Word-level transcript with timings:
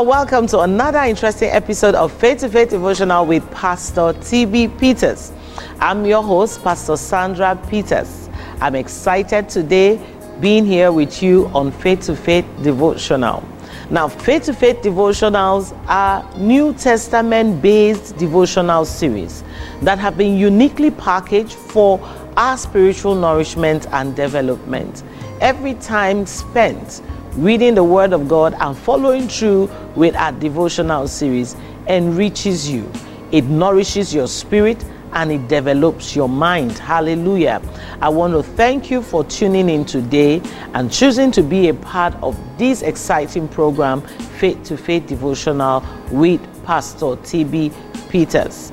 Welcome 0.00 0.46
to 0.48 0.60
another 0.60 1.00
interesting 1.00 1.50
episode 1.50 1.96
of 1.96 2.12
Faith 2.12 2.38
to 2.40 2.48
Faith 2.48 2.70
Devotional 2.70 3.26
with 3.26 3.50
Pastor 3.50 4.12
TB 4.12 4.78
Peters. 4.78 5.32
I'm 5.80 6.06
your 6.06 6.22
host, 6.22 6.62
Pastor 6.62 6.96
Sandra 6.96 7.60
Peters. 7.68 8.30
I'm 8.60 8.76
excited 8.76 9.48
today 9.48 10.00
being 10.38 10.64
here 10.64 10.92
with 10.92 11.20
you 11.20 11.48
on 11.48 11.72
Faith 11.72 12.02
to 12.02 12.14
Faith 12.14 12.46
Devotional. 12.62 13.42
Now, 13.90 14.06
Faith 14.06 14.44
to 14.44 14.54
Faith 14.54 14.82
Devotionals 14.82 15.76
are 15.88 16.24
New 16.38 16.74
Testament 16.74 17.60
based 17.60 18.16
devotional 18.18 18.84
series 18.84 19.42
that 19.82 19.98
have 19.98 20.16
been 20.16 20.36
uniquely 20.36 20.92
packaged 20.92 21.54
for 21.54 21.98
our 22.36 22.56
spiritual 22.56 23.16
nourishment 23.16 23.88
and 23.92 24.14
development. 24.14 25.02
Every 25.40 25.74
time 25.74 26.24
spent 26.24 27.02
reading 27.38 27.76
the 27.76 27.84
Word 27.84 28.12
of 28.12 28.26
God 28.26 28.54
and 28.58 28.76
following 28.76 29.28
through 29.28 29.70
with 29.94 30.16
our 30.16 30.32
devotional 30.32 31.06
series 31.06 31.54
enriches 31.86 32.68
you, 32.68 32.90
it 33.30 33.44
nourishes 33.44 34.12
your 34.12 34.26
spirit, 34.26 34.84
and 35.12 35.30
it 35.30 35.48
develops 35.48 36.16
your 36.16 36.28
mind. 36.28 36.72
Hallelujah. 36.72 37.62
I 38.00 38.08
want 38.08 38.34
to 38.34 38.42
thank 38.42 38.90
you 38.90 39.02
for 39.02 39.24
tuning 39.24 39.68
in 39.68 39.84
today 39.84 40.42
and 40.74 40.92
choosing 40.92 41.30
to 41.32 41.42
be 41.42 41.68
a 41.68 41.74
part 41.74 42.14
of 42.22 42.36
this 42.58 42.82
exciting 42.82 43.48
program, 43.48 44.02
Faith 44.38 44.62
to 44.64 44.76
Faith 44.76 45.06
Devotional 45.06 45.84
with 46.10 46.40
Pastor 46.64 47.16
TB 47.16 47.72
Peters. 48.10 48.72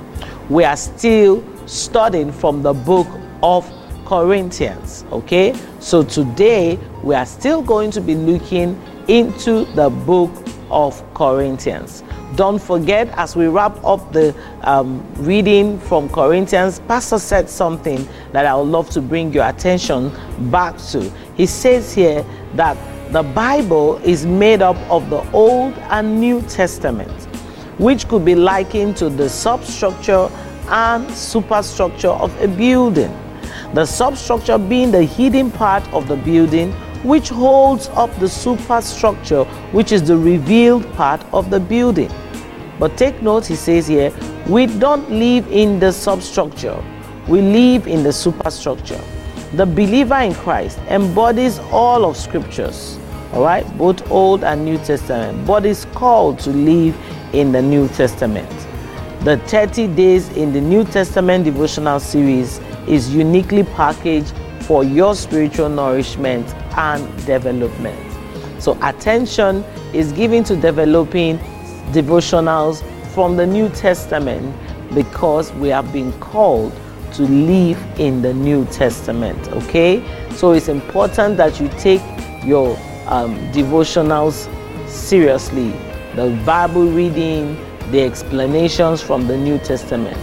We 0.50 0.64
are 0.64 0.76
still 0.76 1.44
studying 1.68 2.32
from 2.32 2.64
the 2.64 2.74
book 2.74 3.08
of 3.44 3.70
Corinthians. 4.06 5.04
Okay, 5.12 5.56
so 5.80 6.04
today 6.04 6.80
we 7.04 7.16
are 7.16 7.26
still 7.26 7.62
going 7.62 7.92
to 7.92 8.02
be 8.02 8.16
looking 8.16 8.80
into 9.08 9.66
the 9.74 9.90
book 9.90 10.32
of 10.70 11.04
Corinthians. 11.14 12.04
Don't 12.36 12.62
forget, 12.62 13.08
as 13.18 13.36
we 13.36 13.48
wrap 13.48 13.84
up 13.84 14.12
the 14.12 14.36
um, 14.62 15.06
reading 15.16 15.80
from 15.80 16.10
Corinthians, 16.10 16.80
Pastor 16.82 17.20
said 17.20 17.50
something 17.50 18.08
that 18.32 18.46
I 18.46 18.56
would 18.56 18.68
love 18.68 18.90
to 18.92 19.02
bring 19.02 19.32
your 19.34 19.48
attention 19.48 20.12
back 20.52 20.78
to. 20.90 21.10
He 21.36 21.46
says 21.46 21.94
here 21.94 22.26
that 22.56 22.78
the 23.12 23.24
Bible 23.24 23.98
is 23.98 24.26
made 24.26 24.62
up 24.62 24.76
of 24.90 25.10
the 25.10 25.22
Old 25.32 25.74
and 25.90 26.20
New 26.20 26.42
Testament, 26.44 27.12
which 27.80 28.08
could 28.08 28.26
be 28.26 28.36
likened 28.36 28.98
to 28.98 29.10
the 29.10 29.30
substructure 29.30 30.30
and 30.68 31.10
superstructure 31.12 32.10
of 32.10 32.36
a 32.42 32.48
building 32.48 33.14
the 33.76 33.86
substructure 33.86 34.58
being 34.58 34.90
the 34.90 35.04
hidden 35.04 35.52
part 35.52 35.86
of 35.94 36.08
the 36.08 36.16
building 36.16 36.72
which 37.04 37.28
holds 37.28 37.90
up 37.90 38.10
the 38.20 38.28
superstructure, 38.28 39.44
which 39.74 39.92
is 39.92 40.02
the 40.02 40.18
revealed 40.18 40.90
part 40.94 41.22
of 41.34 41.50
the 41.50 41.60
building. 41.60 42.10
But 42.80 42.98
take 42.98 43.22
note, 43.22 43.46
he 43.46 43.56
says 43.56 43.86
here, 43.86 44.14
we 44.48 44.66
don't 44.66 45.12
live 45.12 45.46
in 45.52 45.80
the 45.80 45.92
substructure, 45.92 46.82
we 47.28 47.42
live 47.42 47.86
in 47.86 48.02
the 48.02 48.14
superstructure. 48.14 49.02
The 49.54 49.66
believer 49.66 50.20
in 50.20 50.34
Christ 50.34 50.80
embodies 50.90 51.60
all 51.72 52.06
of 52.06 52.16
scriptures, 52.16 52.98
all 53.34 53.44
right, 53.44 53.66
both 53.78 54.10
Old 54.10 54.46
and 54.46 54.64
New 54.64 54.78
Testament, 54.78 55.46
but 55.46 55.66
is 55.66 55.86
called 55.94 56.40
to 56.40 56.50
live 56.50 56.96
in 57.34 57.52
the 57.52 57.62
New 57.62 57.90
Testament. 57.90 58.50
The 59.26 59.38
30 59.48 59.88
days 59.88 60.30
in 60.30 60.54
the 60.54 60.62
New 60.62 60.86
Testament 60.86 61.44
devotional 61.44 62.00
series 62.00 62.60
is 62.88 63.14
uniquely 63.14 63.64
packaged 63.64 64.34
for 64.62 64.84
your 64.84 65.16
spiritual 65.16 65.70
nourishment 65.70 66.48
and 66.78 67.26
development. 67.26 68.00
So, 68.62 68.78
attention 68.82 69.64
is 69.94 70.12
given 70.12 70.44
to 70.46 70.56
developing 70.56 71.38
devotionals 71.92 72.84
from 73.14 73.38
the 73.38 73.46
New 73.46 73.70
Testament 73.70 74.56
because 74.94 75.52
we 75.54 75.70
have 75.70 75.92
been 75.94 76.12
called 76.20 76.74
to 77.14 77.24
live 77.24 77.82
in 78.00 78.22
the 78.22 78.34
New 78.34 78.66
Testament. 78.66 79.48
Okay, 79.50 80.04
so 80.32 80.52
it's 80.52 80.68
important 80.68 81.38
that 81.38 81.60
you 81.60 81.70
take 81.80 82.02
your 82.44 82.78
um, 83.08 83.36
devotionals 83.52 84.50
seriously, 84.90 85.70
the 86.16 86.42
Bible 86.46 86.88
reading, 86.88 87.56
the 87.92 88.02
explanations 88.02 89.02
from 89.02 89.28
the 89.28 89.38
New 89.38 89.58
Testament. 89.60 90.18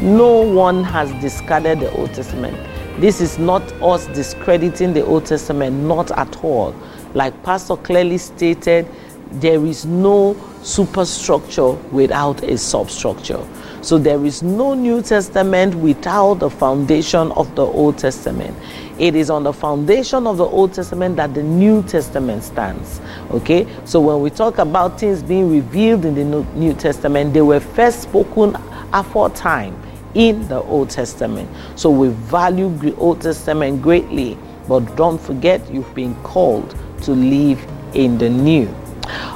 No 0.00 0.42
one 0.42 0.84
has 0.84 1.10
discarded 1.20 1.80
the 1.80 1.90
Old 1.90 2.14
Testament. 2.14 2.56
This 3.00 3.20
is 3.20 3.36
not 3.36 3.62
us 3.82 4.06
discrediting 4.06 4.92
the 4.92 5.04
Old 5.04 5.26
Testament, 5.26 5.74
not 5.74 6.12
at 6.12 6.44
all. 6.44 6.72
Like 7.14 7.42
Pastor 7.42 7.76
clearly 7.76 8.18
stated, 8.18 8.86
there 9.32 9.66
is 9.66 9.86
no 9.86 10.36
superstructure 10.62 11.72
without 11.90 12.44
a 12.44 12.56
substructure. 12.56 13.44
So 13.82 13.98
there 13.98 14.24
is 14.24 14.40
no 14.40 14.74
New 14.74 15.02
Testament 15.02 15.74
without 15.74 16.34
the 16.34 16.50
foundation 16.50 17.32
of 17.32 17.52
the 17.56 17.66
Old 17.66 17.98
Testament. 17.98 18.56
It 19.00 19.16
is 19.16 19.30
on 19.30 19.42
the 19.42 19.52
foundation 19.52 20.28
of 20.28 20.36
the 20.36 20.46
Old 20.46 20.74
Testament 20.74 21.16
that 21.16 21.34
the 21.34 21.42
New 21.42 21.82
Testament 21.82 22.44
stands. 22.44 23.00
Okay? 23.32 23.66
So 23.84 23.98
when 23.98 24.20
we 24.20 24.30
talk 24.30 24.58
about 24.58 25.00
things 25.00 25.24
being 25.24 25.50
revealed 25.50 26.04
in 26.04 26.14
the 26.14 26.44
New 26.54 26.74
Testament, 26.74 27.34
they 27.34 27.42
were 27.42 27.58
first 27.58 28.02
spoken 28.02 28.56
aforetime 28.92 29.76
in 30.14 30.46
the 30.48 30.62
Old 30.62 30.90
Testament. 30.90 31.48
So 31.76 31.90
we 31.90 32.08
value 32.08 32.74
the 32.76 32.94
Old 32.96 33.20
Testament 33.20 33.82
greatly, 33.82 34.38
but 34.66 34.96
don't 34.96 35.20
forget 35.20 35.70
you've 35.72 35.94
been 35.94 36.14
called 36.22 36.76
to 37.02 37.12
live 37.12 37.64
in 37.94 38.18
the 38.18 38.28
new. 38.28 38.74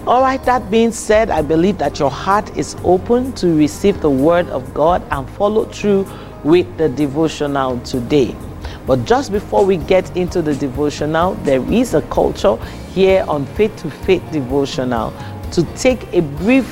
All 0.07 0.21
right, 0.21 0.43
that 0.45 0.71
being 0.71 0.93
said, 0.93 1.31
I 1.31 1.43
believe 1.43 1.79
that 1.79 1.99
your 1.99 2.11
heart 2.11 2.57
is 2.57 2.77
open 2.85 3.33
to 3.35 3.57
receive 3.57 4.01
the 4.01 4.11
word 4.11 4.49
of 4.49 4.75
God 4.75 5.03
and 5.11 5.29
follow 5.31 5.65
through 5.65 6.07
with 6.45 6.77
the 6.77 6.89
devotional 6.89 7.79
today. 7.81 8.37
But 8.87 9.05
just 9.05 9.31
before 9.31 9.65
we 9.65 9.77
get 9.77 10.15
into 10.17 10.43
the 10.43 10.55
devotional, 10.55 11.35
there 11.37 11.63
is 11.73 11.95
a 11.95 12.03
culture 12.03 12.57
here 12.93 13.25
on 13.29 13.47
Faith 13.47 13.75
to 13.83 13.91
Faith 13.91 14.23
devotional 14.33 15.13
to 15.53 15.63
take 15.77 16.13
a 16.13 16.21
brief 16.21 16.67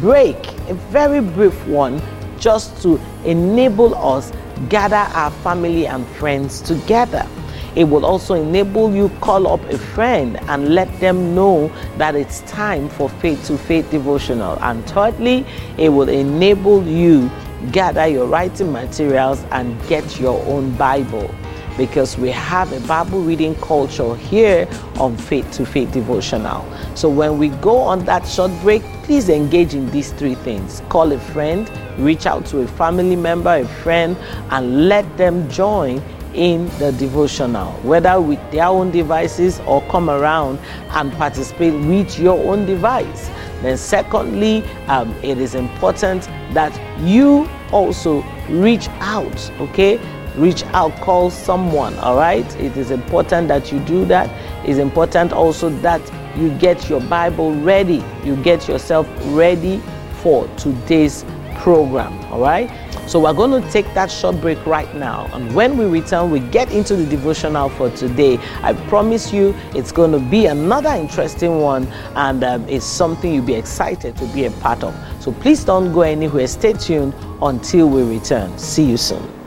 break, 0.00 0.36
a 0.68 0.74
very 0.90 1.20
brief 1.20 1.54
one, 1.66 2.02
just 2.42 2.82
to 2.82 3.00
enable 3.24 3.94
us 3.94 4.32
gather 4.68 4.96
our 4.96 5.30
family 5.30 5.86
and 5.86 6.06
friends 6.18 6.60
together. 6.60 7.26
It 7.74 7.84
will 7.84 8.04
also 8.04 8.34
enable 8.34 8.94
you 8.94 9.08
call 9.20 9.46
up 9.46 9.62
a 9.70 9.78
friend 9.78 10.36
and 10.50 10.74
let 10.74 10.88
them 11.00 11.34
know 11.34 11.68
that 11.96 12.14
it's 12.14 12.40
time 12.40 12.88
for 12.90 13.08
faith 13.08 13.46
to 13.46 13.56
faith 13.56 13.90
devotional. 13.90 14.58
And 14.60 14.84
thirdly, 14.90 15.46
it 15.78 15.88
will 15.88 16.10
enable 16.10 16.86
you 16.86 17.30
gather 17.70 18.06
your 18.06 18.26
writing 18.26 18.72
materials 18.72 19.42
and 19.52 19.80
get 19.88 20.18
your 20.20 20.44
own 20.46 20.74
Bible 20.76 21.32
because 21.76 22.18
we 22.18 22.30
have 22.30 22.72
a 22.72 22.80
Bible 22.86 23.20
reading 23.20 23.54
culture 23.56 24.14
here 24.16 24.68
on 24.98 25.16
Faith 25.16 25.50
to 25.52 25.66
Faith 25.66 25.92
Devotional. 25.92 26.66
So 26.94 27.08
when 27.08 27.38
we 27.38 27.48
go 27.48 27.76
on 27.78 28.04
that 28.04 28.26
short 28.26 28.50
break, 28.60 28.82
please 29.04 29.28
engage 29.28 29.74
in 29.74 29.90
these 29.90 30.12
three 30.12 30.34
things 30.34 30.82
call 30.88 31.12
a 31.12 31.18
friend, 31.18 31.70
reach 31.98 32.26
out 32.26 32.46
to 32.46 32.60
a 32.60 32.66
family 32.66 33.16
member, 33.16 33.56
a 33.56 33.66
friend, 33.66 34.16
and 34.50 34.88
let 34.88 35.16
them 35.16 35.48
join 35.48 36.02
in 36.34 36.66
the 36.78 36.92
devotional, 36.92 37.72
whether 37.82 38.20
with 38.20 38.40
their 38.50 38.66
own 38.66 38.90
devices 38.90 39.60
or 39.66 39.82
come 39.88 40.08
around 40.08 40.58
and 40.90 41.12
participate 41.12 41.74
with 41.86 42.18
your 42.18 42.38
own 42.50 42.64
device. 42.64 43.28
Then, 43.60 43.76
secondly, 43.76 44.64
um, 44.88 45.14
it 45.22 45.38
is 45.38 45.54
important 45.54 46.24
that 46.54 46.72
you 47.00 47.48
also 47.70 48.22
reach 48.48 48.88
out, 49.00 49.50
okay? 49.60 49.98
Reach 50.36 50.64
out, 50.72 50.94
call 51.00 51.30
someone, 51.30 51.98
all 51.98 52.16
right? 52.16 52.46
It 52.56 52.76
is 52.76 52.90
important 52.90 53.48
that 53.48 53.70
you 53.70 53.80
do 53.80 54.04
that. 54.06 54.30
It's 54.66 54.78
important 54.78 55.32
also 55.32 55.68
that 55.80 56.00
you 56.36 56.50
get 56.58 56.88
your 56.88 57.00
Bible 57.00 57.54
ready, 57.56 58.02
you 58.24 58.36
get 58.36 58.68
yourself 58.68 59.06
ready 59.26 59.82
for 60.22 60.48
today's 60.56 61.24
program, 61.56 62.18
all 62.32 62.40
right? 62.40 62.70
So 63.06 63.20
we're 63.20 63.34
going 63.34 63.60
to 63.60 63.70
take 63.70 63.92
that 63.94 64.10
short 64.10 64.40
break 64.40 64.64
right 64.64 64.92
now. 64.94 65.28
And 65.32 65.54
when 65.54 65.76
we 65.76 65.84
return, 65.84 66.30
we 66.30 66.40
get 66.40 66.72
into 66.72 66.96
the 66.96 67.04
devotional 67.04 67.68
for 67.68 67.90
today. 67.90 68.38
I 68.62 68.72
promise 68.88 69.32
you 69.32 69.54
it's 69.74 69.92
going 69.92 70.12
to 70.12 70.18
be 70.18 70.46
another 70.46 70.90
interesting 70.90 71.60
one 71.60 71.86
and 72.14 72.42
um, 72.44 72.68
it's 72.68 72.86
something 72.86 73.34
you'll 73.34 73.44
be 73.44 73.54
excited 73.54 74.16
to 74.16 74.26
be 74.28 74.44
a 74.46 74.50
part 74.50 74.82
of. 74.84 74.94
So 75.20 75.32
please 75.32 75.64
don't 75.64 75.92
go 75.92 76.02
anywhere. 76.02 76.46
Stay 76.46 76.72
tuned 76.72 77.14
until 77.42 77.88
we 77.88 78.02
return. 78.02 78.56
See 78.56 78.84
you 78.84 78.96
soon. 78.96 79.41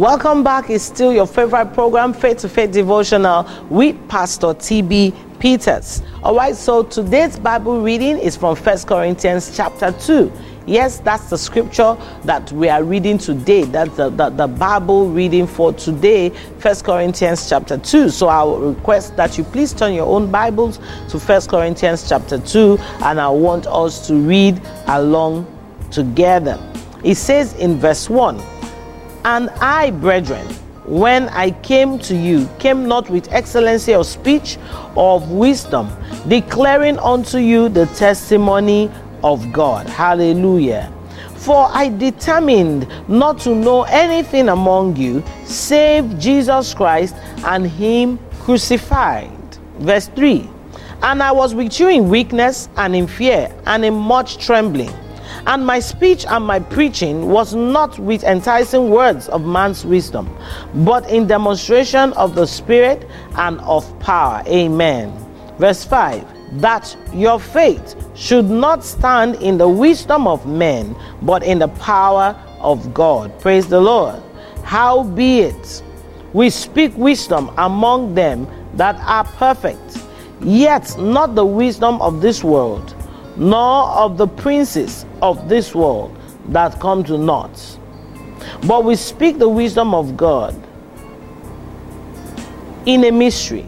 Welcome 0.00 0.42
back. 0.42 0.70
It's 0.70 0.82
still 0.82 1.12
your 1.12 1.26
favorite 1.26 1.74
program, 1.74 2.14
Faith 2.14 2.38
to 2.38 2.48
Faith 2.48 2.70
Devotional 2.70 3.46
with 3.68 3.94
Pastor 4.08 4.46
TB 4.46 5.38
Peters. 5.38 6.00
All 6.22 6.34
right, 6.34 6.56
so 6.56 6.84
today's 6.84 7.38
Bible 7.38 7.82
reading 7.82 8.16
is 8.16 8.34
from 8.34 8.56
First 8.56 8.86
Corinthians 8.86 9.54
chapter 9.54 9.92
2. 9.92 10.32
Yes, 10.64 11.00
that's 11.00 11.28
the 11.28 11.36
scripture 11.36 11.98
that 12.24 12.50
we 12.50 12.70
are 12.70 12.82
reading 12.82 13.18
today. 13.18 13.64
That's 13.64 13.94
the, 13.98 14.08
the, 14.08 14.30
the 14.30 14.46
Bible 14.46 15.10
reading 15.10 15.46
for 15.46 15.74
today, 15.74 16.30
First 16.60 16.86
Corinthians 16.86 17.46
chapter 17.46 17.76
2. 17.76 18.08
So 18.08 18.28
I 18.28 18.42
will 18.42 18.72
request 18.72 19.16
that 19.16 19.36
you 19.36 19.44
please 19.44 19.74
turn 19.74 19.92
your 19.92 20.06
own 20.06 20.30
Bibles 20.30 20.78
to 21.10 21.20
First 21.20 21.50
Corinthians 21.50 22.08
chapter 22.08 22.38
2, 22.38 22.78
and 23.02 23.20
I 23.20 23.28
want 23.28 23.66
us 23.66 24.06
to 24.06 24.14
read 24.14 24.62
along 24.86 25.46
together. 25.90 26.58
It 27.04 27.16
says 27.16 27.52
in 27.56 27.78
verse 27.78 28.08
1 28.08 28.59
And 29.24 29.50
I, 29.60 29.90
brethren, 29.90 30.46
when 30.86 31.28
I 31.28 31.50
came 31.62 31.98
to 32.00 32.16
you, 32.16 32.48
came 32.58 32.88
not 32.88 33.10
with 33.10 33.30
excellency 33.32 33.94
of 33.94 34.06
speech 34.06 34.58
or 34.94 35.16
of 35.16 35.30
wisdom, 35.30 35.88
declaring 36.26 36.98
unto 36.98 37.38
you 37.38 37.68
the 37.68 37.86
testimony 37.86 38.90
of 39.22 39.52
God. 39.52 39.86
Hallelujah. 39.88 40.92
For 41.36 41.68
I 41.70 41.88
determined 41.88 42.86
not 43.08 43.38
to 43.40 43.54
know 43.54 43.82
anything 43.84 44.48
among 44.48 44.96
you 44.96 45.22
save 45.44 46.18
Jesus 46.18 46.74
Christ 46.74 47.14
and 47.44 47.66
Him 47.66 48.18
crucified. 48.40 49.30
Verse 49.78 50.08
3 50.08 50.48
And 51.02 51.22
I 51.22 51.32
was 51.32 51.54
with 51.54 51.78
you 51.78 51.88
in 51.88 52.08
weakness 52.08 52.68
and 52.76 52.96
in 52.96 53.06
fear 53.06 53.54
and 53.66 53.84
in 53.84 53.94
much 53.94 54.38
trembling. 54.38 54.92
And 55.46 55.66
my 55.66 55.80
speech 55.80 56.26
and 56.26 56.44
my 56.44 56.60
preaching 56.60 57.28
was 57.28 57.54
not 57.54 57.98
with 57.98 58.24
enticing 58.24 58.90
words 58.90 59.28
of 59.28 59.44
man's 59.44 59.84
wisdom, 59.84 60.28
but 60.74 61.08
in 61.10 61.26
demonstration 61.26 62.12
of 62.14 62.34
the 62.34 62.46
Spirit 62.46 63.08
and 63.36 63.60
of 63.60 63.98
power. 64.00 64.42
Amen. 64.46 65.12
Verse 65.58 65.84
5 65.84 66.60
That 66.60 66.96
your 67.12 67.40
faith 67.40 67.94
should 68.14 68.50
not 68.50 68.84
stand 68.84 69.36
in 69.36 69.56
the 69.56 69.68
wisdom 69.68 70.26
of 70.26 70.46
men, 70.46 70.94
but 71.22 71.42
in 71.42 71.58
the 71.58 71.68
power 71.68 72.36
of 72.58 72.92
God. 72.92 73.38
Praise 73.40 73.66
the 73.66 73.80
Lord. 73.80 74.22
Howbeit, 74.62 75.82
we 76.32 76.50
speak 76.50 76.96
wisdom 76.96 77.50
among 77.56 78.14
them 78.14 78.46
that 78.74 78.96
are 79.00 79.24
perfect, 79.24 79.98
yet 80.42 80.96
not 80.98 81.34
the 81.34 81.44
wisdom 81.44 82.00
of 82.02 82.20
this 82.20 82.44
world 82.44 82.94
nor 83.36 83.88
of 83.90 84.18
the 84.18 84.26
princes 84.26 85.06
of 85.22 85.48
this 85.48 85.74
world 85.74 86.16
that 86.48 86.80
come 86.80 87.04
to 87.04 87.18
naught. 87.18 87.78
But 88.66 88.84
we 88.84 88.96
speak 88.96 89.38
the 89.38 89.48
wisdom 89.48 89.94
of 89.94 90.16
God 90.16 90.54
in 92.86 93.04
a 93.04 93.10
mystery, 93.10 93.66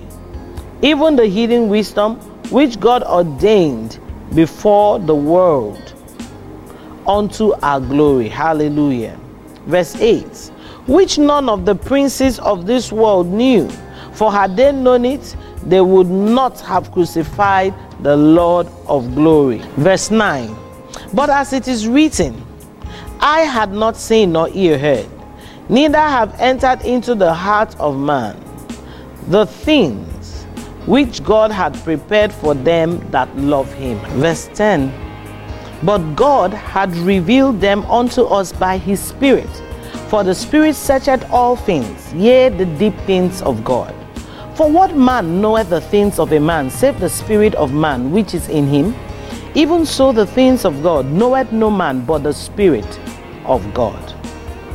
even 0.81 1.17
the 1.17 1.27
hidden 1.27 1.69
wisdom 1.69 2.17
which 2.51 2.81
God 2.81 3.03
ordained 3.05 3.99
before 4.35 4.99
the 4.99 5.15
world 5.15 5.95
unto 7.07 7.53
our 7.63 7.81
glory. 7.81 8.29
Hallelujah. 8.29 9.19
Verse 9.67 9.95
8 9.97 10.25
Which 10.87 11.19
none 11.19 11.49
of 11.49 11.65
the 11.65 11.75
princes 11.75 12.39
of 12.41 12.67
this 12.67 12.91
world 12.91 13.29
knew, 13.29 13.69
for 14.13 14.33
had 14.33 14.57
they 14.57 14.73
known 14.73 15.05
it, 15.05 15.37
they 15.65 15.81
would 15.81 16.09
not 16.09 16.61
have 16.61 16.91
crucified 16.93 17.75
the 18.03 18.17
Lord 18.17 18.67
of 18.87 19.15
glory. 19.15 19.59
Verse 19.77 20.11
9 20.11 20.57
But 21.15 21.29
as 21.29 21.53
it 21.53 21.69
is 21.69 21.87
written, 21.87 22.45
eye 23.21 23.43
had 23.43 23.73
not 23.73 23.97
seen 23.97 24.33
nor 24.33 24.49
ear 24.55 24.79
heard, 24.79 25.09
neither 25.69 25.99
have 25.99 26.35
entered 26.41 26.83
into 26.83 27.15
the 27.15 27.33
heart 27.35 27.79
of 27.79 27.99
man 27.99 28.43
the 29.29 29.47
things 29.47 30.45
which 30.87 31.23
God 31.23 31.51
had 31.51 31.75
prepared 31.85 32.33
for 32.33 32.55
them 32.55 32.99
that 33.11 33.35
love 33.37 33.73
him. 33.75 33.99
Verse 34.21 34.49
10 34.55 34.93
But 35.83 35.99
God 36.17 36.53
had 36.53 36.95
revealed 36.97 37.61
them 37.61 37.85
unto 37.87 38.23
us 38.23 38.53
by 38.53 38.79
his 38.79 39.01
Spirit. 39.01 39.51
For 40.09 40.25
the 40.25 40.35
Spirit 40.35 40.75
searcheth 40.75 41.25
all 41.31 41.57
things, 41.57 42.13
yea, 42.15 42.49
the 42.49 42.67
deep 42.67 42.97
things 43.07 43.43
of 43.43 43.65
God. 43.65 43.95
For 44.55 44.71
what 44.71 44.97
man 44.97 45.41
knoweth 45.41 45.71
the 45.71 45.81
things 45.81 46.19
of 46.19 46.33
a 46.33 46.41
man, 46.41 46.69
save 46.71 47.01
the 47.01 47.09
Spirit 47.09 47.55
of 47.55 47.73
man 47.73 48.11
which 48.11 48.35
is 48.35 48.49
in 48.49 48.67
him? 48.67 48.95
Even 49.55 49.85
so, 49.85 50.13
the 50.13 50.27
things 50.27 50.65
of 50.65 50.83
God 50.83 51.07
knoweth 51.07 51.53
no 51.53 51.71
man 51.71 52.07
but 52.07 52.23
the 52.23 52.33
Spirit 52.33 52.99
of 53.45 53.75
God. 53.75 54.01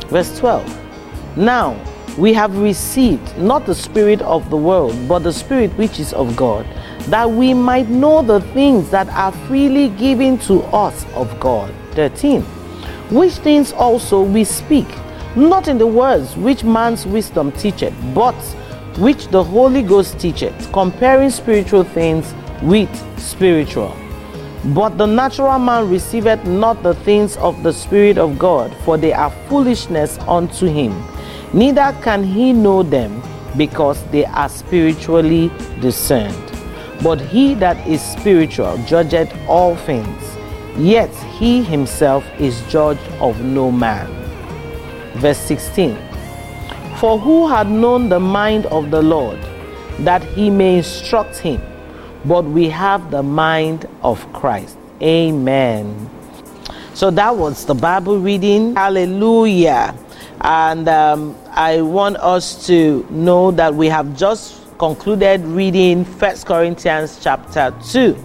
Verse 0.06 0.38
12 0.38 1.36
Now 1.36 1.76
we 2.16 2.32
have 2.32 2.56
received 2.56 3.36
not 3.38 3.66
the 3.66 3.74
Spirit 3.74 4.22
of 4.22 4.48
the 4.50 4.56
world, 4.56 4.96
but 5.08 5.20
the 5.20 5.32
Spirit 5.32 5.72
which 5.72 5.98
is 5.98 6.12
of 6.12 6.36
God, 6.36 6.64
that 7.08 7.28
we 7.28 7.54
might 7.54 7.88
know 7.88 8.22
the 8.22 8.40
things 8.52 8.88
that 8.90 9.08
are 9.08 9.32
freely 9.48 9.88
given 9.88 10.38
to 10.38 10.60
us 10.66 11.04
of 11.14 11.40
God. 11.40 11.74
13 11.92 12.42
Which 13.10 13.32
things 13.34 13.72
also 13.72 14.22
we 14.22 14.44
speak, 14.44 14.86
not 15.34 15.66
in 15.66 15.78
the 15.78 15.88
words 15.88 16.36
which 16.36 16.62
man's 16.62 17.04
wisdom 17.04 17.50
teacheth, 17.50 17.94
but 18.14 18.36
which 18.98 19.26
the 19.28 19.42
Holy 19.42 19.82
Ghost 19.82 20.20
teacheth, 20.20 20.72
comparing 20.72 21.30
spiritual 21.30 21.82
things 21.82 22.32
with 22.62 22.88
spiritual. 23.18 23.96
But 24.64 24.98
the 24.98 25.06
natural 25.06 25.58
man 25.58 25.88
receiveth 25.88 26.44
not 26.44 26.82
the 26.82 26.94
things 26.94 27.36
of 27.38 27.62
the 27.62 27.72
Spirit 27.72 28.18
of 28.18 28.38
God, 28.38 28.74
for 28.84 28.98
they 28.98 29.12
are 29.12 29.30
foolishness 29.48 30.18
unto 30.26 30.66
him. 30.66 30.92
Neither 31.52 31.96
can 32.02 32.24
he 32.24 32.52
know 32.52 32.82
them, 32.82 33.22
because 33.56 34.04
they 34.10 34.24
are 34.26 34.48
spiritually 34.48 35.50
discerned. 35.80 36.52
But 37.02 37.20
he 37.20 37.54
that 37.54 37.86
is 37.86 38.02
spiritual 38.02 38.76
judgeth 38.86 39.32
all 39.48 39.76
things, 39.76 40.36
yet 40.76 41.14
he 41.38 41.62
himself 41.62 42.24
is 42.38 42.60
judged 42.68 43.00
of 43.20 43.40
no 43.40 43.70
man. 43.70 44.06
Verse 45.14 45.38
16 45.38 45.96
for 46.98 47.16
who 47.16 47.46
had 47.46 47.70
known 47.70 48.08
the 48.08 48.18
mind 48.18 48.66
of 48.66 48.90
the 48.90 49.00
Lord, 49.00 49.38
that 50.00 50.20
he 50.20 50.50
may 50.50 50.78
instruct 50.78 51.38
him? 51.38 51.62
But 52.24 52.44
we 52.44 52.68
have 52.68 53.10
the 53.10 53.22
mind 53.22 53.86
of 54.02 54.32
Christ. 54.32 54.76
Amen. 55.02 56.10
So 56.94 57.10
that 57.12 57.36
was 57.36 57.64
the 57.64 57.74
Bible 57.74 58.18
reading. 58.18 58.74
Hallelujah. 58.74 59.94
And 60.40 60.88
um, 60.88 61.36
I 61.50 61.82
want 61.82 62.16
us 62.16 62.66
to 62.66 63.06
know 63.10 63.50
that 63.52 63.74
we 63.74 63.88
have 63.88 64.16
just 64.16 64.76
concluded 64.78 65.42
reading 65.42 66.04
First 66.04 66.46
Corinthians 66.46 67.18
chapter 67.22 67.74
2. 67.90 68.16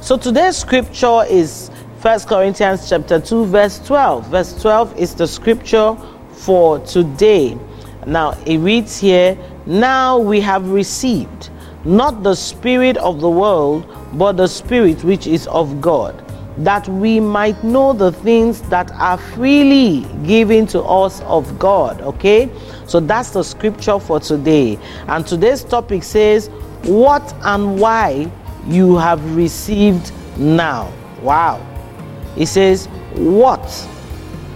So 0.00 0.16
today's 0.16 0.56
scripture 0.56 1.24
is 1.28 1.70
First 2.00 2.26
Corinthians 2.26 2.88
chapter 2.88 3.20
2 3.20 3.46
verse 3.46 3.78
12. 3.86 4.26
Verse 4.26 4.60
12 4.60 4.98
is 4.98 5.14
the 5.14 5.26
scripture 5.28 5.96
for 6.32 6.80
today. 6.80 7.56
Now 8.06 8.32
it 8.44 8.58
reads 8.58 8.98
here, 8.98 9.38
Now 9.64 10.18
we 10.18 10.40
have 10.40 10.68
received 10.70 11.50
not 11.84 12.22
the 12.22 12.34
Spirit 12.34 12.96
of 12.98 13.20
the 13.20 13.30
world, 13.30 13.86
but 14.14 14.36
the 14.36 14.46
Spirit 14.46 15.02
which 15.04 15.26
is 15.26 15.46
of 15.48 15.80
God, 15.80 16.24
that 16.58 16.86
we 16.88 17.18
might 17.20 17.62
know 17.64 17.92
the 17.92 18.12
things 18.12 18.62
that 18.62 18.90
are 18.92 19.18
freely 19.18 20.06
given 20.24 20.66
to 20.68 20.82
us 20.82 21.20
of 21.22 21.58
God. 21.58 22.00
Okay? 22.02 22.50
So 22.86 23.00
that's 23.00 23.30
the 23.30 23.42
scripture 23.42 23.98
for 23.98 24.20
today. 24.20 24.78
And 25.08 25.26
today's 25.26 25.64
topic 25.64 26.02
says, 26.02 26.48
What 26.84 27.34
and 27.42 27.80
why 27.80 28.30
you 28.66 28.96
have 28.96 29.36
received 29.36 30.12
now. 30.36 30.92
Wow. 31.20 31.66
It 32.36 32.46
says, 32.46 32.86
What 33.14 33.88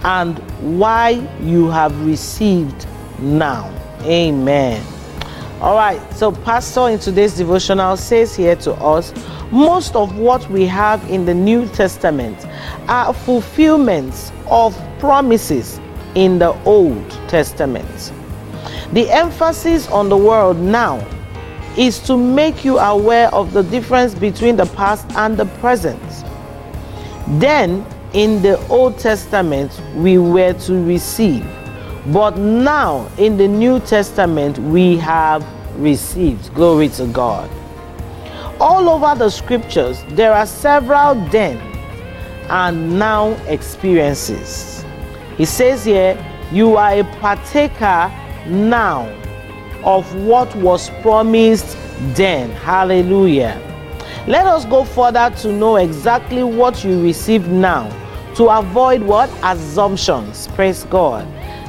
and 0.03 0.37
why 0.79 1.27
you 1.41 1.69
have 1.69 2.05
received 2.05 2.87
now. 3.19 3.73
Amen. 4.03 4.96
All 5.59 5.73
right, 5.73 5.99
so 6.13 6.31
Pastor 6.31 6.87
in 6.87 6.99
today's 6.99 7.35
devotional 7.35 7.97
says 7.97 8.35
here 8.35 8.55
to 8.57 8.73
us 8.73 9.11
most 9.51 9.95
of 9.95 10.15
what 10.15 10.47
we 10.51 10.67
have 10.67 11.03
in 11.09 11.25
the 11.25 11.33
New 11.33 11.67
Testament 11.69 12.45
are 12.87 13.11
fulfillments 13.11 14.31
of 14.51 14.79
promises 14.99 15.79
in 16.13 16.37
the 16.37 16.53
Old 16.63 17.09
Testament. 17.27 18.13
The 18.93 19.09
emphasis 19.09 19.89
on 19.89 20.09
the 20.09 20.17
world 20.17 20.59
now 20.59 21.03
is 21.75 21.97
to 22.01 22.15
make 22.15 22.63
you 22.63 22.77
aware 22.77 23.33
of 23.33 23.53
the 23.53 23.63
difference 23.63 24.13
between 24.13 24.57
the 24.57 24.67
past 24.67 25.09
and 25.15 25.37
the 25.37 25.45
present. 25.59 25.99
Then, 27.39 27.83
in 28.13 28.43
the 28.43 28.59
Old 28.67 28.99
Testament, 28.99 29.71
we 29.95 30.19
were 30.19 30.53
to 30.53 30.85
receive 30.85 31.43
but 32.07 32.37
now 32.37 33.09
in 33.17 33.37
the 33.37 33.47
New 33.47 33.79
Testament, 33.79 34.57
we 34.59 34.97
have 34.97 35.45
received. 35.77 36.53
Glory 36.53 36.89
to 36.89 37.07
God. 37.07 37.49
All 38.59 38.89
over 38.89 39.17
the 39.17 39.29
scriptures, 39.29 40.03
there 40.09 40.33
are 40.33 40.45
several 40.45 41.15
then 41.29 41.57
and 42.49 42.97
now 42.97 43.31
experiences. 43.47 44.85
He 45.35 45.45
says 45.45 45.85
here, 45.85 46.17
You 46.51 46.77
are 46.77 46.93
a 46.99 47.03
partaker 47.19 48.11
now 48.47 49.07
of 49.83 50.13
what 50.23 50.53
was 50.55 50.89
promised 51.01 51.77
then. 52.15 52.49
Hallelujah. 52.51 53.61
Let 54.27 54.45
us 54.47 54.65
go 54.65 54.83
further 54.83 55.29
to 55.41 55.51
know 55.51 55.75
exactly 55.75 56.43
what 56.43 56.83
you 56.83 57.01
receive 57.01 57.47
now 57.47 57.89
to 58.35 58.49
avoid 58.49 59.01
what? 59.01 59.31
Assumptions. 59.41 60.47
Praise 60.49 60.83
God. 60.83 61.25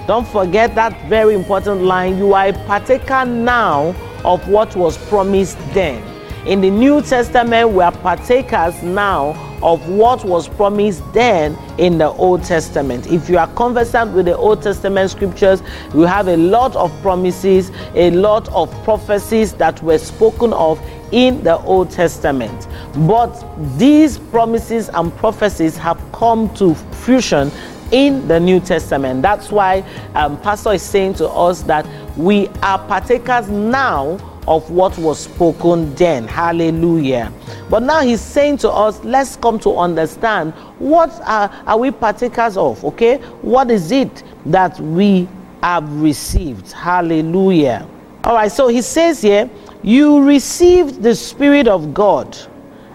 Don't 0.09 0.27
forget 0.27 0.75
that 0.75 0.99
very 1.07 1.35
important 1.35 1.83
line. 1.83 2.17
You 2.17 2.33
are 2.33 2.49
a 2.49 2.53
partaker 2.65 3.27
now 3.27 3.95
of 4.25 4.49
what 4.49 4.75
was 4.75 4.97
promised 4.97 5.59
then. 5.75 6.03
In 6.47 6.62
the 6.62 6.71
New 6.71 7.03
Testament, 7.03 7.73
we 7.73 7.83
are 7.83 7.93
partakers 7.93 8.83
now 8.83 9.37
of 9.62 9.87
what 9.87 10.25
was 10.25 10.49
promised 10.49 11.03
then 11.12 11.59
in 11.77 11.99
the 11.99 12.09
Old 12.12 12.43
Testament. 12.43 13.07
If 13.09 13.29
you 13.29 13.37
are 13.37 13.49
conversant 13.49 14.15
with 14.15 14.25
the 14.25 14.35
Old 14.35 14.62
Testament 14.62 15.11
scriptures, 15.11 15.61
you 15.93 16.03
have 16.03 16.29
a 16.29 16.38
lot 16.38 16.75
of 16.75 16.91
promises, 17.03 17.71
a 17.95 18.11
lot 18.12 18.49
of 18.55 18.73
prophecies 18.85 19.53
that 19.57 19.83
were 19.83 19.99
spoken 19.99 20.55
of 20.55 20.81
in 21.12 21.43
the 21.43 21.59
Old 21.59 21.91
Testament. 21.91 22.67
But 23.07 23.45
these 23.77 24.17
promises 24.17 24.88
and 24.88 25.15
prophecies 25.19 25.77
have 25.77 26.00
come 26.12 26.49
to 26.55 26.75
fruition 26.75 27.53
in 27.92 28.26
the 28.28 28.38
New 28.38 28.61
Testament. 28.61 29.23
That's 29.23 29.50
why 29.50 29.85
um, 30.14 30.40
Pastor 30.40 30.73
is 30.73 30.83
saying 30.83 31.14
to 31.14 31.28
us 31.28 31.62
that 31.62 31.87
we 32.16 32.49
are 32.62 32.78
partakers 32.87 33.49
now 33.49 34.18
of 34.47 34.71
what 34.71 34.97
was 34.99 35.21
spoken 35.21 35.95
then. 35.95 36.26
Hallelujah. 36.26 37.33
But 37.68 37.83
now 37.83 38.00
he's 38.00 38.23
saying 38.23 38.59
to 38.59 38.71
us, 38.71 39.02
let's 39.04 39.37
come 39.37 39.59
to 39.61 39.76
understand 39.76 40.54
what 40.78 41.11
are, 41.23 41.50
are 41.66 41.78
we 41.78 41.90
partakers 41.90 42.57
of, 42.57 42.83
okay? 42.85 43.18
What 43.42 43.71
is 43.71 43.92
it 43.92 44.23
that 44.47 44.80
we 44.80 45.28
have 45.62 45.90
received? 46.00 46.73
Hallelujah. 46.73 47.87
All 48.25 48.35
right, 48.35 48.50
so 48.50 48.68
he 48.68 48.80
says 48.80 49.21
here, 49.21 49.50
you 49.83 50.25
received 50.25 51.02
the 51.02 51.14
Spirit 51.14 51.68
of 51.68 51.92
God 51.92 52.37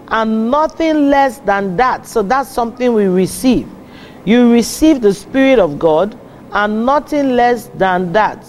and 0.08 0.50
nothing 0.50 1.08
less 1.08 1.38
than 1.38 1.76
that. 1.76 2.06
So 2.06 2.22
that's 2.22 2.50
something 2.50 2.92
we 2.92 3.06
receive. 3.06 3.68
You 4.24 4.52
receive 4.52 5.00
the 5.00 5.12
Spirit 5.12 5.58
of 5.58 5.78
God 5.78 6.18
and 6.52 6.86
nothing 6.86 7.36
less 7.36 7.66
than 7.74 8.12
that. 8.12 8.46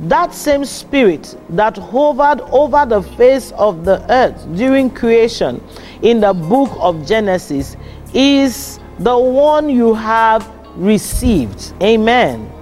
That 0.00 0.34
same 0.34 0.66
spirit 0.66 1.36
that 1.48 1.78
hovered 1.78 2.42
over 2.52 2.84
the 2.84 3.02
face 3.02 3.50
of 3.52 3.84
the 3.86 4.04
earth 4.12 4.46
during 4.54 4.90
creation 4.90 5.62
in 6.02 6.20
the 6.20 6.34
book 6.34 6.70
of 6.78 7.06
Genesis 7.06 7.76
is 8.12 8.78
the 8.98 9.18
one 9.18 9.70
you 9.70 9.94
have 9.94 10.46
received. 10.76 11.72
Amen. 11.82 12.52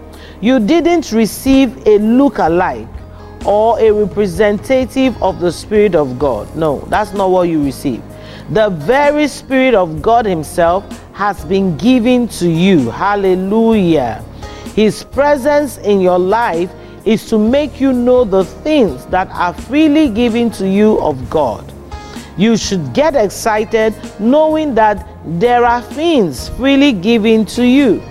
You 0.40 0.60
didn't 0.60 1.10
receive 1.10 1.86
a 1.88 1.98
look-alike 1.98 2.86
or 3.44 3.80
a 3.80 3.90
representative 3.90 5.20
of 5.20 5.40
the 5.40 5.50
Spirit 5.50 5.96
of 5.96 6.18
God. 6.18 6.54
No, 6.54 6.80
that's 6.88 7.12
not 7.12 7.30
what 7.30 7.48
you 7.48 7.64
receive. 7.64 8.02
The 8.50 8.70
very 8.70 9.26
Spirit 9.26 9.74
of 9.74 10.00
God 10.00 10.24
Himself 10.24 11.03
has 11.14 11.44
been 11.44 11.76
given 11.78 12.26
to 12.26 12.50
you. 12.50 12.90
Hallelujah. 12.90 14.24
His 14.74 15.04
presence 15.04 15.78
in 15.78 16.00
your 16.00 16.18
life 16.18 16.70
is 17.04 17.28
to 17.28 17.38
make 17.38 17.80
you 17.80 17.92
know 17.92 18.24
the 18.24 18.44
things 18.44 19.06
that 19.06 19.28
are 19.30 19.54
freely 19.54 20.08
given 20.08 20.50
to 20.50 20.68
you 20.68 21.00
of 21.00 21.30
God. 21.30 21.72
You 22.36 22.56
should 22.56 22.92
get 22.92 23.14
excited 23.14 23.94
knowing 24.18 24.74
that 24.74 25.06
there 25.24 25.64
are 25.64 25.82
things 25.82 26.48
freely 26.50 26.92
given 26.92 27.46
to 27.46 27.64
you. 27.64 28.02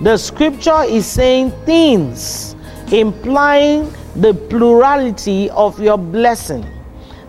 The 0.00 0.16
scripture 0.16 0.84
is 0.84 1.04
saying 1.04 1.50
things, 1.66 2.56
implying 2.90 3.92
the 4.16 4.32
plurality 4.32 5.50
of 5.50 5.78
your 5.80 5.98
blessing. 5.98 6.64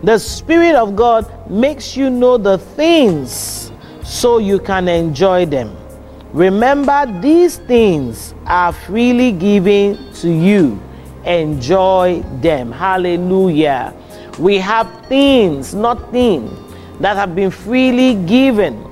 The 0.01 0.17
Spirit 0.17 0.75
of 0.75 0.95
God 0.95 1.49
makes 1.49 1.97
you 1.97 2.09
know 2.09 2.37
the 2.37 2.57
things 2.57 3.68
so 4.09 4.39
you 4.39 4.59
can 4.59 4.87
enjoy 4.87 5.45
them. 5.45 5.75
Remember, 6.33 7.05
these 7.21 7.57
things 7.57 8.33
are 8.45 8.73
freely 8.73 9.31
given 9.31 10.11
to 10.15 10.29
you 10.31 10.81
enjoy 11.25 12.23
them. 12.41 12.71
Hallelujah. 12.71 13.93
We 14.39 14.57
have 14.57 15.05
things, 15.07 15.75
not 15.75 16.11
things, 16.11 16.51
that 16.99 17.15
have 17.17 17.35
been 17.35 17.51
freely 17.51 18.15
given, 18.25 18.83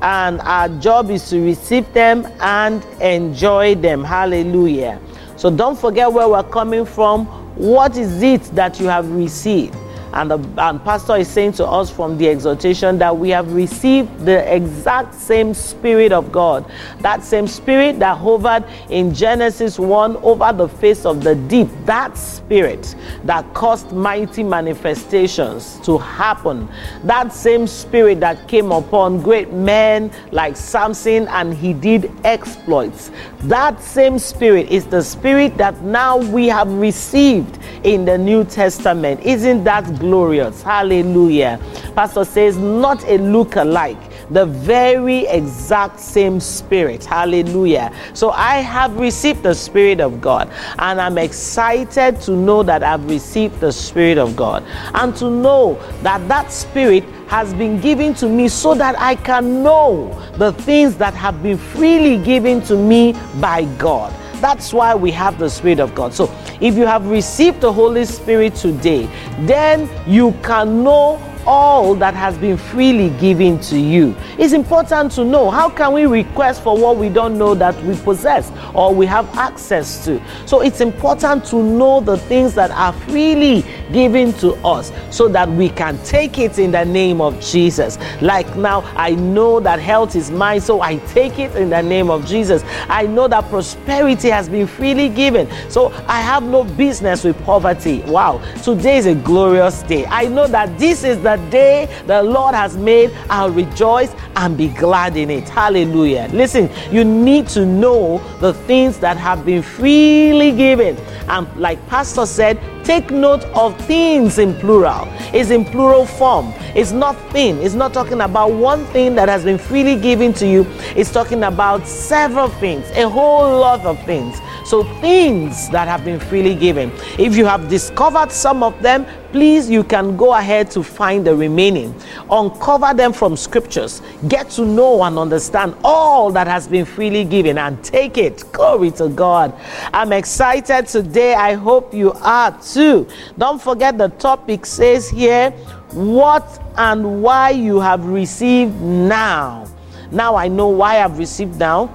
and 0.00 0.40
our 0.40 0.68
job 0.80 1.10
is 1.10 1.28
to 1.30 1.40
receive 1.40 1.92
them 1.92 2.26
and 2.40 2.84
enjoy 3.00 3.74
them. 3.74 4.02
Hallelujah. 4.02 4.98
So 5.36 5.50
don't 5.50 5.78
forget 5.78 6.10
where 6.10 6.28
we're 6.28 6.42
coming 6.44 6.86
from. 6.86 7.26
What 7.56 7.96
is 7.96 8.22
it 8.22 8.42
that 8.54 8.80
you 8.80 8.86
have 8.86 9.10
received? 9.12 9.76
And 10.12 10.30
the 10.30 10.38
and 10.58 10.82
pastor 10.84 11.16
is 11.16 11.28
saying 11.28 11.52
to 11.52 11.66
us 11.66 11.90
from 11.90 12.18
the 12.18 12.28
exhortation 12.28 12.98
that 12.98 13.16
we 13.16 13.30
have 13.30 13.52
received 13.52 14.24
the 14.24 14.54
exact 14.54 15.14
same 15.14 15.54
spirit 15.54 16.12
of 16.12 16.30
God. 16.30 16.70
That 17.00 17.22
same 17.22 17.46
spirit 17.46 17.98
that 18.00 18.18
hovered 18.18 18.64
in 18.90 19.14
Genesis 19.14 19.78
1 19.78 20.16
over 20.18 20.52
the 20.52 20.68
face 20.68 21.06
of 21.06 21.24
the 21.24 21.34
deep. 21.34 21.68
That 21.84 22.16
spirit 22.16 22.94
that 23.24 23.52
caused 23.54 23.92
mighty 23.92 24.42
manifestations 24.42 25.80
to 25.80 25.98
happen. 25.98 26.68
That 27.04 27.32
same 27.32 27.66
spirit 27.66 28.20
that 28.20 28.48
came 28.48 28.70
upon 28.72 29.22
great 29.22 29.52
men 29.52 30.10
like 30.30 30.56
Samson 30.56 31.26
and 31.28 31.54
he 31.54 31.72
did 31.72 32.10
exploits. 32.24 33.10
That 33.44 33.82
same 33.82 34.18
spirit 34.18 34.70
is 34.70 34.86
the 34.86 35.02
spirit 35.02 35.56
that 35.56 35.80
now 35.82 36.18
we 36.18 36.46
have 36.48 36.72
received 36.72 37.58
in 37.84 38.04
the 38.04 38.18
New 38.18 38.44
Testament. 38.44 39.20
Isn't 39.20 39.64
that 39.64 39.98
glorious. 40.02 40.62
Hallelujah. 40.62 41.58
Pastor 41.94 42.24
says, 42.24 42.58
not 42.58 43.02
a 43.04 43.16
look-alike, 43.18 43.98
the 44.30 44.46
very 44.46 45.26
exact 45.26 46.00
same 46.00 46.40
spirit. 46.40 47.04
Hallelujah. 47.04 47.92
So 48.14 48.30
I 48.30 48.56
have 48.56 48.98
received 48.98 49.42
the 49.42 49.54
Spirit 49.54 50.00
of 50.00 50.20
God, 50.20 50.50
and 50.78 51.00
I'm 51.00 51.18
excited 51.18 52.20
to 52.22 52.32
know 52.32 52.62
that 52.64 52.82
I've 52.82 53.08
received 53.08 53.60
the 53.60 53.72
Spirit 53.72 54.18
of 54.18 54.34
God, 54.34 54.64
and 54.94 55.14
to 55.16 55.30
know 55.30 55.78
that 56.02 56.26
that 56.28 56.50
Spirit 56.50 57.04
has 57.28 57.54
been 57.54 57.80
given 57.80 58.12
to 58.14 58.28
me 58.28 58.48
so 58.48 58.74
that 58.74 58.98
I 58.98 59.14
can 59.14 59.62
know 59.62 60.12
the 60.36 60.52
things 60.52 60.96
that 60.96 61.14
have 61.14 61.42
been 61.42 61.58
freely 61.58 62.22
given 62.22 62.60
to 62.62 62.76
me 62.76 63.14
by 63.40 63.64
God. 63.78 64.12
That's 64.42 64.72
why 64.72 64.92
we 64.96 65.12
have 65.12 65.38
the 65.38 65.48
Spirit 65.48 65.78
of 65.78 65.94
God. 65.94 66.12
So 66.12 66.28
if 66.60 66.74
you 66.74 66.84
have 66.84 67.06
received 67.06 67.60
the 67.60 67.72
Holy 67.72 68.04
Spirit 68.04 68.56
today, 68.56 69.08
then 69.42 69.88
you 70.04 70.32
can 70.42 70.82
know 70.82 71.20
all 71.46 71.94
that 71.96 72.14
has 72.14 72.36
been 72.38 72.56
freely 72.56 73.10
given 73.18 73.60
to 73.60 73.78
you. 73.78 74.14
It's 74.38 74.52
important 74.52 75.12
to 75.12 75.24
know 75.24 75.50
how 75.50 75.68
can 75.68 75.92
we 75.92 76.06
request 76.06 76.62
for 76.62 76.76
what 76.76 76.96
we 76.96 77.08
don't 77.08 77.38
know 77.38 77.54
that 77.54 77.80
we 77.84 77.96
possess 77.96 78.50
or 78.74 78.94
we 78.94 79.06
have 79.06 79.28
access 79.36 80.04
to. 80.04 80.22
So 80.46 80.60
it's 80.60 80.80
important 80.80 81.44
to 81.46 81.62
know 81.62 82.00
the 82.00 82.16
things 82.16 82.54
that 82.54 82.70
are 82.70 82.92
freely 82.92 83.64
given 83.92 84.32
to 84.34 84.54
us 84.64 84.92
so 85.10 85.28
that 85.28 85.48
we 85.48 85.68
can 85.68 85.98
take 86.04 86.38
it 86.38 86.58
in 86.58 86.70
the 86.70 86.84
name 86.84 87.20
of 87.20 87.40
Jesus. 87.40 87.98
Like 88.20 88.56
now, 88.56 88.82
I 88.96 89.10
know 89.10 89.60
that 89.60 89.80
health 89.80 90.16
is 90.16 90.30
mine, 90.30 90.60
so 90.60 90.80
I 90.80 90.96
take 90.98 91.38
it 91.38 91.54
in 91.56 91.70
the 91.70 91.82
name 91.82 92.10
of 92.10 92.26
Jesus. 92.26 92.62
I 92.88 93.06
know 93.06 93.28
that 93.28 93.48
prosperity 93.48 94.28
has 94.30 94.48
been 94.48 94.66
freely 94.66 95.08
given, 95.08 95.48
so 95.70 95.92
I 96.06 96.20
have 96.20 96.42
no 96.42 96.64
business 96.64 97.24
with 97.24 97.40
poverty. 97.44 98.02
Wow, 98.02 98.42
today 98.62 98.98
is 98.98 99.06
a 99.06 99.14
glorious 99.14 99.82
day. 99.82 100.06
I 100.06 100.26
know 100.26 100.46
that 100.46 100.78
this 100.78 101.04
is 101.04 101.22
the 101.22 101.31
the 101.36 101.50
day 101.50 101.88
the 102.06 102.22
Lord 102.22 102.54
has 102.54 102.76
made, 102.76 103.10
I'll 103.30 103.50
rejoice 103.50 104.14
and 104.36 104.56
be 104.56 104.68
glad 104.68 105.16
in 105.16 105.30
it. 105.30 105.48
Hallelujah. 105.48 106.28
Listen, 106.32 106.70
you 106.90 107.04
need 107.04 107.48
to 107.48 107.64
know 107.64 108.18
the 108.40 108.52
things 108.52 108.98
that 108.98 109.16
have 109.16 109.44
been 109.44 109.62
freely 109.62 110.52
given. 110.52 110.96
And 111.28 111.46
like 111.56 111.78
Pastor 111.88 112.26
said, 112.26 112.60
take 112.84 113.10
note 113.10 113.44
of 113.54 113.78
things 113.86 114.38
in 114.38 114.54
plural. 114.54 115.08
It's 115.32 115.50
in 115.50 115.64
plural 115.64 116.06
form. 116.06 116.52
It's 116.74 116.92
not 116.92 117.16
thing. 117.30 117.58
It's 117.62 117.74
not 117.74 117.92
talking 117.92 118.20
about 118.20 118.52
one 118.52 118.84
thing 118.86 119.14
that 119.16 119.28
has 119.28 119.44
been 119.44 119.58
freely 119.58 119.96
given 119.96 120.32
to 120.34 120.46
you. 120.46 120.66
It's 120.96 121.12
talking 121.12 121.44
about 121.44 121.86
several 121.86 122.48
things, 122.48 122.88
a 122.92 123.08
whole 123.08 123.58
lot 123.58 123.84
of 123.84 124.02
things. 124.04 124.40
So, 124.64 124.84
things 125.00 125.68
that 125.70 125.88
have 125.88 126.04
been 126.04 126.20
freely 126.20 126.54
given. 126.54 126.92
If 127.18 127.36
you 127.36 127.44
have 127.46 127.68
discovered 127.68 128.30
some 128.30 128.62
of 128.62 128.80
them, 128.80 129.06
please 129.32 129.68
you 129.68 129.82
can 129.82 130.16
go 130.16 130.34
ahead 130.34 130.70
to 130.70 130.82
find 130.82 131.26
the 131.26 131.34
remaining. 131.34 131.94
Uncover 132.30 132.94
them 132.94 133.12
from 133.12 133.36
scriptures. 133.36 134.02
Get 134.28 134.50
to 134.50 134.64
know 134.64 135.02
and 135.02 135.18
understand 135.18 135.74
all 135.82 136.30
that 136.32 136.46
has 136.46 136.68
been 136.68 136.84
freely 136.84 137.24
given 137.24 137.58
and 137.58 137.82
take 137.82 138.18
it. 138.18 138.44
Glory 138.52 138.90
to 138.92 139.08
God. 139.08 139.54
I'm 139.92 140.12
excited 140.12 140.86
today. 140.86 141.34
I 141.34 141.54
hope 141.54 141.92
you 141.92 142.12
are 142.12 142.56
too. 142.72 143.08
Don't 143.38 143.60
forget 143.60 143.98
the 143.98 144.08
topic 144.08 144.66
says 144.66 145.08
here 145.08 145.50
what 145.92 146.60
and 146.76 147.22
why 147.22 147.50
you 147.50 147.80
have 147.80 148.04
received 148.06 148.80
now. 148.80 149.66
Now 150.10 150.36
I 150.36 150.48
know 150.48 150.68
why 150.68 151.02
I've 151.02 151.18
received 151.18 151.58
now 151.58 151.90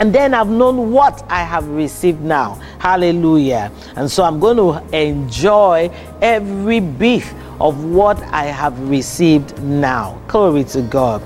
and 0.00 0.14
then 0.14 0.32
I've 0.32 0.48
known 0.48 0.92
what 0.92 1.24
I 1.28 1.42
have 1.42 1.66
received 1.68 2.20
now. 2.22 2.54
Hallelujah. 2.78 3.72
And 3.96 4.08
so 4.08 4.22
I'm 4.22 4.38
going 4.38 4.56
to 4.56 4.96
enjoy 4.96 5.90
every 6.22 6.78
bit 6.78 7.24
of 7.60 7.84
what 7.84 8.22
I 8.22 8.44
have 8.44 8.78
received 8.88 9.60
now. 9.62 10.20
Glory 10.28 10.62
to 10.64 10.82
God. 10.82 11.20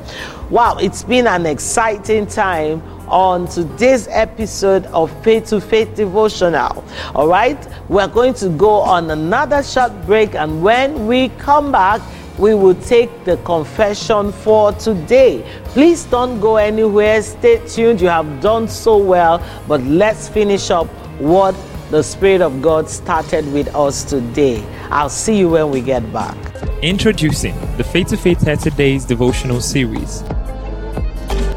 Wow, 0.50 0.78
it's 0.78 1.02
been 1.02 1.26
an 1.26 1.44
exciting 1.44 2.26
time 2.26 2.82
on 3.12 3.46
today's 3.46 4.08
episode 4.08 4.86
of 4.86 5.12
Faith 5.22 5.50
to 5.50 5.60
Faith 5.60 5.94
Devotional. 5.94 6.82
All 7.14 7.28
right, 7.28 7.58
we're 7.90 8.08
going 8.08 8.32
to 8.34 8.48
go 8.48 8.70
on 8.70 9.10
another 9.10 9.62
short 9.62 9.92
break, 10.06 10.34
and 10.34 10.62
when 10.62 11.06
we 11.06 11.28
come 11.28 11.70
back, 11.70 12.00
we 12.38 12.54
will 12.54 12.74
take 12.74 13.10
the 13.24 13.36
confession 13.38 14.32
for 14.32 14.72
today. 14.72 15.44
Please 15.66 16.06
don't 16.06 16.40
go 16.40 16.56
anywhere. 16.56 17.22
Stay 17.22 17.64
tuned. 17.68 18.00
You 18.00 18.08
have 18.08 18.40
done 18.40 18.66
so 18.66 18.96
well, 18.96 19.44
but 19.68 19.82
let's 19.82 20.30
finish 20.30 20.70
up 20.70 20.86
what 21.20 21.54
the 21.90 22.02
Spirit 22.02 22.40
of 22.40 22.62
God 22.62 22.88
started 22.88 23.52
with 23.52 23.68
us 23.74 24.02
today. 24.04 24.64
I'll 24.90 25.10
see 25.10 25.38
you 25.38 25.50
when 25.50 25.70
we 25.70 25.82
get 25.82 26.10
back. 26.10 26.36
Introducing 26.80 27.54
the 27.76 27.84
Faith 27.84 28.08
to 28.08 28.16
Faith 28.16 28.40
30 28.40 28.70
Days 28.70 29.04
devotional 29.04 29.60
series. 29.60 30.24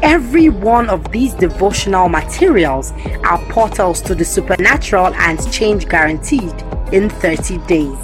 Every 0.02 0.48
one 0.48 0.90
of 0.90 1.10
these 1.10 1.34
devotional 1.34 2.08
materials 2.08 2.92
are 3.24 3.38
portals 3.48 4.00
to 4.02 4.14
the 4.14 4.24
supernatural 4.24 5.14
and 5.14 5.52
change 5.52 5.88
guaranteed 5.88 6.54
in 6.92 7.08
30 7.08 7.58
days. 7.66 7.96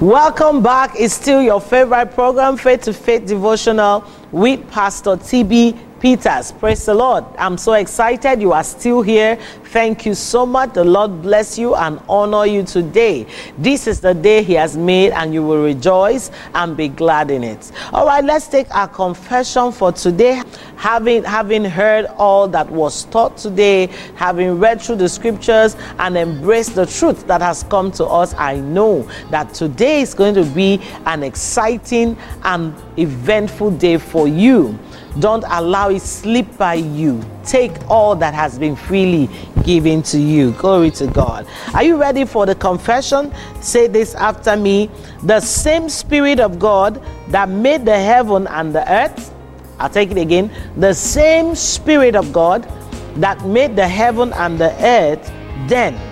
Welcome 0.00 0.62
back. 0.62 0.94
It's 0.98 1.14
still 1.14 1.42
your 1.42 1.60
favorite 1.60 2.12
program, 2.14 2.56
Faith 2.56 2.82
to 2.82 2.92
Faith 2.92 3.26
Devotional 3.26 4.04
with 4.32 4.68
Pastor 4.70 5.10
TB 5.10 5.78
Peters. 6.00 6.50
Praise 6.52 6.86
the 6.86 6.94
Lord. 6.94 7.26
I'm 7.36 7.58
so 7.58 7.74
excited 7.74 8.40
you 8.40 8.52
are 8.52 8.64
still 8.64 9.02
here. 9.02 9.36
Thank 9.66 10.06
you 10.06 10.14
so 10.14 10.46
much. 10.46 10.72
The 10.72 10.82
Lord 10.82 11.20
bless 11.20 11.58
you 11.58 11.74
and 11.74 12.00
honor 12.08 12.46
you 12.46 12.62
today. 12.62 13.26
This 13.58 13.86
is 13.86 14.00
the 14.00 14.14
day 14.14 14.42
He 14.42 14.54
has 14.54 14.78
made, 14.78 15.12
and 15.12 15.34
you 15.34 15.42
will 15.42 15.62
rejoice 15.62 16.30
and 16.54 16.74
be 16.74 16.88
glad 16.88 17.30
in 17.30 17.44
it. 17.44 17.70
All 17.92 18.06
right, 18.06 18.24
let's 18.24 18.48
take 18.48 18.74
our 18.74 18.88
confession 18.88 19.72
for 19.72 19.92
today. 19.92 20.42
Having, 20.76 21.24
having 21.24 21.66
heard 21.66 22.06
all 22.16 22.48
that 22.48 22.70
was 22.70 23.04
taught 23.04 23.36
today, 23.36 23.88
having 24.16 24.58
read 24.58 24.80
through 24.80 24.96
the 24.96 25.08
scriptures 25.08 25.76
and 25.98 26.16
embraced 26.16 26.74
the 26.74 26.86
truth 26.86 27.26
that 27.26 27.42
has 27.42 27.62
come 27.64 27.92
to 27.92 28.06
us, 28.06 28.34
I 28.38 28.56
know 28.56 29.02
that 29.28 29.52
today 29.52 30.00
is 30.00 30.14
going 30.14 30.34
to 30.34 30.44
be 30.44 30.80
an 31.04 31.22
exciting 31.22 32.16
and 32.44 32.74
eventful 32.96 33.72
day 33.72 33.98
for 33.98 34.26
you. 34.26 34.78
Don't 35.18 35.44
allow 35.48 35.90
it 35.90 36.02
slip 36.02 36.56
by 36.56 36.74
you. 36.74 37.22
Take 37.44 37.72
all 37.90 38.14
that 38.16 38.32
has 38.32 38.58
been 38.58 38.76
freely 38.76 39.28
given 39.64 40.02
to 40.04 40.18
you. 40.18 40.52
Glory 40.52 40.90
to 40.92 41.06
God. 41.08 41.46
Are 41.74 41.82
you 41.82 41.96
ready 41.96 42.24
for 42.24 42.46
the 42.46 42.54
confession? 42.54 43.32
Say 43.60 43.86
this 43.86 44.14
after 44.14 44.56
me. 44.56 44.90
The 45.22 45.40
same 45.40 45.88
Spirit 45.88 46.38
of 46.38 46.58
God 46.58 47.02
that 47.28 47.48
made 47.48 47.84
the 47.84 47.98
heaven 47.98 48.46
and 48.46 48.74
the 48.74 48.90
earth. 48.90 49.34
I'll 49.78 49.90
take 49.90 50.10
it 50.10 50.18
again. 50.18 50.50
The 50.76 50.94
same 50.94 51.54
Spirit 51.54 52.14
of 52.14 52.32
God 52.32 52.68
that 53.16 53.44
made 53.44 53.74
the 53.76 53.88
heaven 53.88 54.32
and 54.34 54.58
the 54.58 54.72
earth 54.84 55.32
then 55.68 56.09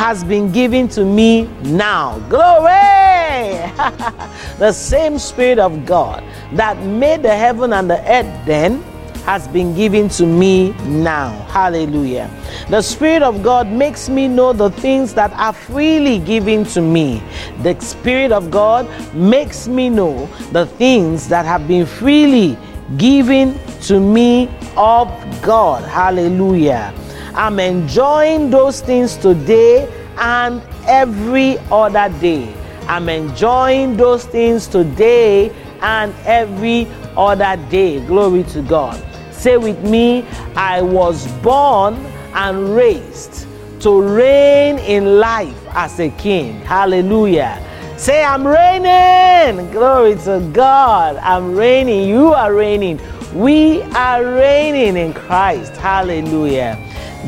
has 0.00 0.24
been 0.24 0.50
given 0.50 0.88
to 0.88 1.04
me 1.04 1.42
now. 1.62 2.18
Glory! 2.30 3.60
the 4.58 4.72
same 4.72 5.18
Spirit 5.18 5.58
of 5.58 5.84
God 5.84 6.24
that 6.52 6.78
made 6.86 7.22
the 7.22 7.36
heaven 7.36 7.74
and 7.74 7.90
the 7.90 8.00
earth 8.10 8.46
then 8.46 8.80
has 9.26 9.46
been 9.48 9.74
given 9.74 10.08
to 10.08 10.24
me 10.24 10.70
now. 10.86 11.28
Hallelujah. 11.50 12.30
The 12.70 12.80
Spirit 12.80 13.22
of 13.22 13.42
God 13.42 13.68
makes 13.68 14.08
me 14.08 14.26
know 14.26 14.54
the 14.54 14.70
things 14.70 15.12
that 15.12 15.34
are 15.34 15.52
freely 15.52 16.18
given 16.18 16.64
to 16.72 16.80
me. 16.80 17.22
The 17.62 17.78
Spirit 17.80 18.32
of 18.32 18.50
God 18.50 18.88
makes 19.12 19.68
me 19.68 19.90
know 19.90 20.24
the 20.50 20.64
things 20.64 21.28
that 21.28 21.44
have 21.44 21.68
been 21.68 21.84
freely 21.84 22.56
given 22.96 23.60
to 23.82 24.00
me 24.00 24.48
of 24.78 25.08
God. 25.42 25.84
Hallelujah. 25.84 26.94
I'm 27.40 27.58
enjoying 27.58 28.50
those 28.50 28.82
things 28.82 29.16
today 29.16 29.88
and 30.18 30.60
every 30.86 31.56
other 31.72 32.14
day. 32.20 32.54
I'm 32.86 33.08
enjoying 33.08 33.96
those 33.96 34.26
things 34.26 34.66
today 34.66 35.50
and 35.80 36.14
every 36.26 36.86
other 37.16 37.56
day. 37.70 38.04
Glory 38.04 38.42
to 38.52 38.60
God. 38.60 39.02
Say 39.32 39.56
with 39.56 39.82
me, 39.82 40.26
I 40.54 40.82
was 40.82 41.26
born 41.40 41.94
and 42.34 42.76
raised 42.76 43.46
to 43.80 44.02
reign 44.02 44.78
in 44.80 45.18
life 45.18 45.56
as 45.70 45.98
a 45.98 46.10
king. 46.10 46.60
Hallelujah. 46.60 47.56
Say, 47.96 48.22
I'm 48.22 48.46
reigning. 48.46 49.70
Glory 49.72 50.16
to 50.24 50.46
God. 50.52 51.16
I'm 51.16 51.56
reigning. 51.56 52.06
You 52.06 52.34
are 52.34 52.52
reigning. 52.54 53.00
We 53.32 53.80
are 53.94 54.22
reigning 54.22 54.98
in 54.98 55.14
Christ. 55.14 55.72
Hallelujah. 55.76 56.76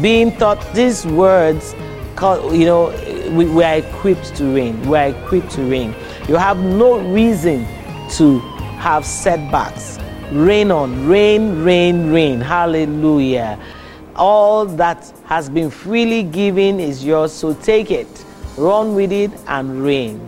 Being 0.00 0.34
taught 0.36 0.72
these 0.74 1.06
words, 1.06 1.74
you 2.22 2.64
know, 2.64 2.88
we, 3.30 3.44
we 3.44 3.62
are 3.62 3.76
equipped 3.76 4.34
to 4.36 4.54
reign. 4.54 4.80
We 4.88 4.96
are 4.96 5.08
equipped 5.08 5.50
to 5.52 5.62
reign. 5.62 5.94
You 6.28 6.36
have 6.36 6.58
no 6.58 6.98
reason 7.12 7.66
to 8.12 8.38
have 8.78 9.04
setbacks. 9.04 9.98
Reign 10.30 10.70
on, 10.70 11.06
reign, 11.06 11.62
reign, 11.62 12.10
reign. 12.10 12.40
Hallelujah. 12.40 13.58
All 14.16 14.64
that 14.64 15.12
has 15.26 15.50
been 15.50 15.68
freely 15.70 16.22
given 16.22 16.80
is 16.80 17.04
yours, 17.04 17.32
so 17.32 17.52
take 17.54 17.90
it, 17.90 18.24
run 18.56 18.94
with 18.94 19.12
it, 19.12 19.30
and 19.46 19.82
reign. 19.84 20.26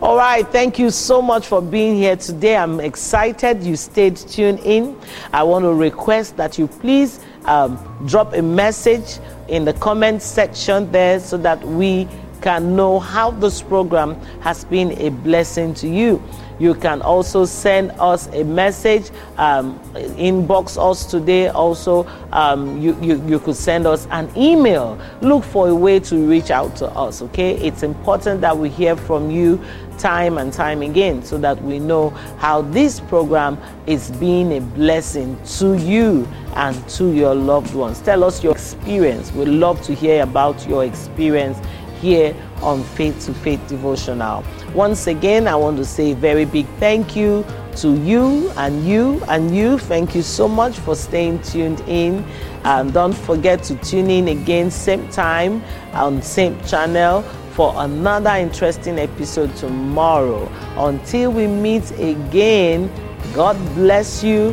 All 0.00 0.16
right, 0.16 0.46
thank 0.46 0.78
you 0.78 0.90
so 0.90 1.20
much 1.20 1.46
for 1.46 1.60
being 1.60 1.96
here 1.96 2.16
today. 2.16 2.56
I'm 2.56 2.80
excited 2.80 3.62
you 3.62 3.76
stayed 3.76 4.16
tuned 4.16 4.60
in. 4.60 4.98
I 5.32 5.42
want 5.42 5.64
to 5.64 5.74
request 5.74 6.36
that 6.36 6.58
you 6.58 6.68
please 6.68 7.20
um, 7.46 7.78
drop 8.06 8.32
a 8.34 8.42
message 8.42 9.18
in 9.48 9.64
the 9.64 9.72
comment 9.74 10.22
section 10.22 10.90
there 10.92 11.20
so 11.20 11.36
that 11.38 11.62
we 11.62 12.08
can 12.42 12.76
know 12.76 12.98
how 13.00 13.30
this 13.30 13.62
program 13.62 14.14
has 14.40 14.64
been 14.64 14.92
a 15.00 15.08
blessing 15.08 15.74
to 15.74 15.88
you. 15.88 16.22
You 16.58 16.74
can 16.74 17.02
also 17.02 17.44
send 17.44 17.90
us 17.92 18.28
a 18.28 18.44
message, 18.44 19.10
um, 19.36 19.78
inbox 19.94 20.78
us 20.78 21.04
today. 21.04 21.48
Also, 21.48 22.06
um, 22.32 22.80
you, 22.80 22.96
you, 23.02 23.22
you 23.26 23.38
could 23.38 23.56
send 23.56 23.86
us 23.86 24.06
an 24.10 24.30
email. 24.36 24.98
Look 25.20 25.44
for 25.44 25.68
a 25.68 25.74
way 25.74 26.00
to 26.00 26.16
reach 26.26 26.50
out 26.50 26.74
to 26.76 26.86
us, 26.88 27.20
okay? 27.22 27.56
It's 27.58 27.82
important 27.82 28.40
that 28.40 28.56
we 28.56 28.68
hear 28.68 28.96
from 28.96 29.30
you 29.30 29.62
time 29.98 30.38
and 30.38 30.52
time 30.52 30.82
again 30.82 31.22
so 31.22 31.38
that 31.38 31.60
we 31.62 31.78
know 31.78 32.10
how 32.38 32.62
this 32.62 33.00
program 33.00 33.58
is 33.86 34.10
being 34.12 34.56
a 34.56 34.60
blessing 34.60 35.38
to 35.44 35.74
you 35.74 36.28
and 36.54 36.88
to 36.88 37.12
your 37.12 37.34
loved 37.34 37.74
ones. 37.74 38.00
Tell 38.00 38.24
us 38.24 38.42
your 38.42 38.52
experience. 38.52 39.32
We'd 39.32 39.48
love 39.48 39.82
to 39.82 39.94
hear 39.94 40.22
about 40.22 40.66
your 40.68 40.84
experience 40.84 41.58
here 42.00 42.34
on 42.62 42.82
Faith 42.82 43.26
to 43.26 43.34
Faith 43.34 43.66
Devotional. 43.68 44.44
Once 44.74 45.06
again, 45.06 45.48
I 45.48 45.56
want 45.56 45.76
to 45.78 45.84
say 45.84 46.12
a 46.12 46.14
very 46.14 46.44
big 46.44 46.66
thank 46.78 47.16
you 47.16 47.44
to 47.76 47.96
you 48.02 48.50
and 48.56 48.86
you 48.86 49.22
and 49.28 49.54
you. 49.54 49.78
Thank 49.78 50.14
you 50.14 50.22
so 50.22 50.48
much 50.48 50.78
for 50.78 50.94
staying 50.94 51.42
tuned 51.42 51.80
in. 51.86 52.24
And 52.64 52.92
don't 52.92 53.12
forget 53.12 53.62
to 53.64 53.76
tune 53.76 54.10
in 54.10 54.28
again, 54.28 54.70
same 54.70 55.08
time 55.10 55.62
on 55.92 56.22
same 56.22 56.60
channel 56.64 57.22
for 57.52 57.72
another 57.76 58.30
interesting 58.30 58.98
episode 58.98 59.54
tomorrow. 59.56 60.50
Until 60.76 61.32
we 61.32 61.46
meet 61.46 61.90
again, 61.92 62.90
God 63.34 63.56
bless 63.74 64.22
you. 64.22 64.52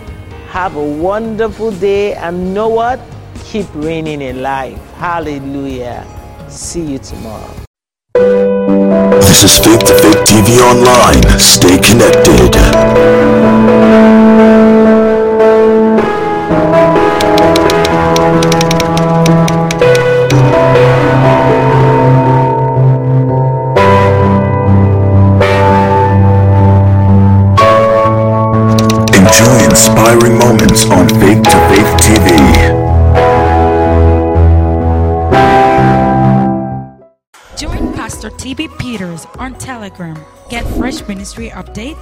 Have 0.50 0.76
a 0.76 0.86
wonderful 0.86 1.72
day. 1.72 2.14
And 2.14 2.54
know 2.54 2.70
what? 2.70 3.00
Keep 3.44 3.68
reigning 3.74 4.22
in 4.22 4.42
life. 4.42 4.80
Hallelujah. 4.94 6.23
See 6.54 6.92
you 6.92 7.00
tomorrow. 7.00 7.52
This 8.14 9.44
is 9.44 9.58
Faith 9.58 9.80
to 9.80 9.94
Faith 9.98 10.24
TV 10.28 10.60
Online. 10.62 11.40
Stay 11.40 11.80
connected. 11.80 12.54
Pastor 38.56 38.78
Peters 38.78 39.26
on 39.40 39.56
Telegram. 39.56 40.16
Get 40.50 40.64
fresh 40.78 41.08
ministry 41.08 41.50
update, 41.50 41.98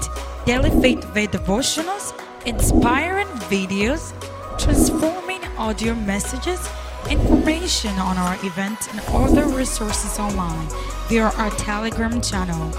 daily 0.45 0.69
faith-based 0.81 1.31
devotionals, 1.31 2.13
inspiring 2.45 3.27
videos, 3.47 4.11
transforming 4.59 5.41
audio 5.57 5.95
messages, 5.95 6.59
information 7.09 7.91
on 7.99 8.17
our 8.17 8.35
events, 8.45 8.89
and 8.91 8.99
other 9.09 9.45
resources 9.47 10.19
online 10.19 10.67
via 11.07 11.31
our 11.37 11.51
Telegram 11.51 12.19
channel. 12.19 12.69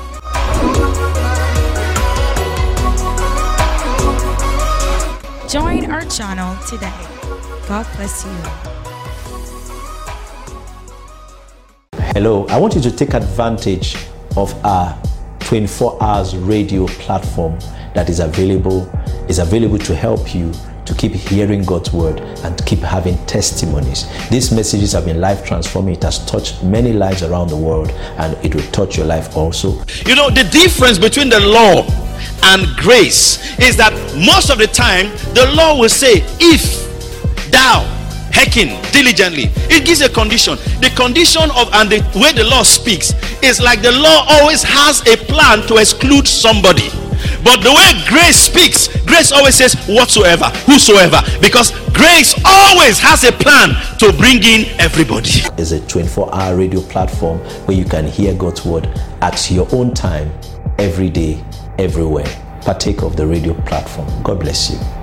Join 5.48 5.90
our 5.90 6.04
channel 6.10 6.56
today. 6.66 6.92
God 7.68 7.86
bless 7.96 8.26
you. 8.26 8.71
Hello, 12.14 12.44
I 12.48 12.58
want 12.58 12.74
you 12.74 12.82
to 12.82 12.90
take 12.90 13.14
advantage 13.14 13.96
of 14.36 14.52
our 14.66 15.00
24 15.40 16.02
hours 16.02 16.36
radio 16.36 16.86
platform 16.86 17.58
that 17.94 18.10
is 18.10 18.20
available 18.20 18.82
is 19.30 19.38
available 19.38 19.78
to 19.78 19.94
help 19.94 20.34
you 20.34 20.52
to 20.84 20.92
keep 20.92 21.12
hearing 21.12 21.62
God's 21.62 21.90
word 21.90 22.20
and 22.20 22.66
keep 22.66 22.80
having 22.80 23.16
testimonies. 23.24 24.04
These 24.28 24.52
messages 24.52 24.92
have 24.92 25.06
been 25.06 25.22
life 25.22 25.42
transforming. 25.46 25.94
It 25.94 26.02
has 26.02 26.22
touched 26.26 26.62
many 26.62 26.92
lives 26.92 27.22
around 27.22 27.48
the 27.48 27.56
world 27.56 27.90
and 28.18 28.34
it 28.44 28.54
will 28.54 28.70
touch 28.72 28.98
your 28.98 29.06
life 29.06 29.34
also. 29.34 29.82
You 30.04 30.14
know, 30.14 30.28
the 30.28 30.46
difference 30.52 30.98
between 30.98 31.30
the 31.30 31.40
law 31.40 31.86
and 32.42 32.66
grace 32.76 33.58
is 33.58 33.74
that 33.78 33.94
most 34.14 34.50
of 34.50 34.58
the 34.58 34.66
time 34.66 35.06
the 35.32 35.50
law 35.56 35.80
will 35.80 35.88
say, 35.88 36.22
if 36.40 37.50
thou 37.50 37.91
diligently, 38.46 39.50
it 39.70 39.84
gives 39.86 40.00
a 40.00 40.08
condition. 40.08 40.56
The 40.80 40.92
condition 40.96 41.50
of 41.56 41.68
and 41.74 41.90
the 41.90 42.00
way 42.18 42.32
the 42.32 42.44
law 42.44 42.62
speaks 42.62 43.14
is 43.42 43.60
like 43.60 43.82
the 43.82 43.92
law 43.92 44.24
always 44.28 44.62
has 44.62 45.00
a 45.06 45.16
plan 45.16 45.66
to 45.68 45.76
exclude 45.76 46.26
somebody. 46.26 46.88
But 47.44 47.62
the 47.62 47.72
way 47.72 47.92
grace 48.08 48.36
speaks, 48.36 48.88
grace 49.04 49.32
always 49.32 49.56
says 49.56 49.74
whatsoever, 49.86 50.46
whosoever, 50.66 51.20
because 51.40 51.70
grace 51.90 52.34
always 52.44 52.98
has 52.98 53.24
a 53.24 53.32
plan 53.32 53.74
to 53.98 54.12
bring 54.16 54.42
in 54.42 54.68
everybody. 54.80 55.30
It's 55.58 55.72
a 55.72 55.80
24 55.86 56.34
hour 56.34 56.56
radio 56.56 56.80
platform 56.82 57.38
where 57.66 57.76
you 57.76 57.84
can 57.84 58.06
hear 58.06 58.34
God's 58.34 58.64
word 58.64 58.86
at 59.20 59.50
your 59.50 59.66
own 59.72 59.92
time, 59.92 60.32
every 60.78 61.10
day, 61.10 61.42
everywhere. 61.78 62.26
Partake 62.62 63.02
of 63.02 63.16
the 63.16 63.26
radio 63.26 63.54
platform. 63.62 64.08
God 64.22 64.40
bless 64.40 64.70
you. 64.70 65.01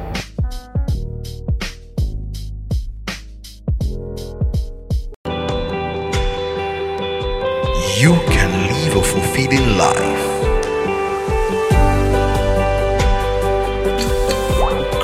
You 8.10 8.16
can 8.26 8.50
live 8.74 8.96
a 8.96 9.04
fulfilling 9.04 9.78
life. 9.78 10.26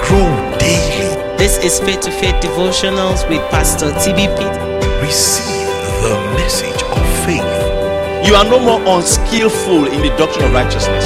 Grow 0.01 0.57
daily. 0.57 1.37
This 1.37 1.63
is 1.63 1.79
Faith 1.81 1.99
to 1.99 2.09
Faith 2.09 2.33
Devotionals 2.41 3.29
with 3.29 3.47
Pastor 3.51 3.91
TB 4.01 4.25
Peters. 4.35 5.03
Receive 5.03 5.67
the 6.01 6.15
message 6.33 6.81
of 6.81 7.05
faith. 7.27 7.45
You 8.27 8.33
are 8.33 8.43
no 8.43 8.57
more 8.57 8.81
unskillful 8.97 9.85
in 9.85 10.01
the 10.01 10.09
doctrine 10.17 10.45
of 10.45 10.53
righteousness. 10.53 11.05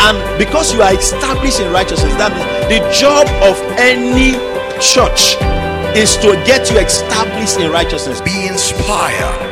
And 0.00 0.38
because 0.38 0.72
you 0.72 0.80
are 0.80 0.94
established 0.94 1.60
in 1.60 1.70
righteousness, 1.70 2.14
that 2.14 2.32
means 2.32 2.48
the 2.72 2.80
job 2.98 3.28
of 3.44 3.60
any 3.76 4.40
church 4.80 5.36
is 5.94 6.16
to 6.24 6.32
get 6.46 6.70
you 6.70 6.78
established 6.78 7.60
in 7.60 7.70
righteousness. 7.70 8.22
Be 8.22 8.46
inspired. 8.46 9.49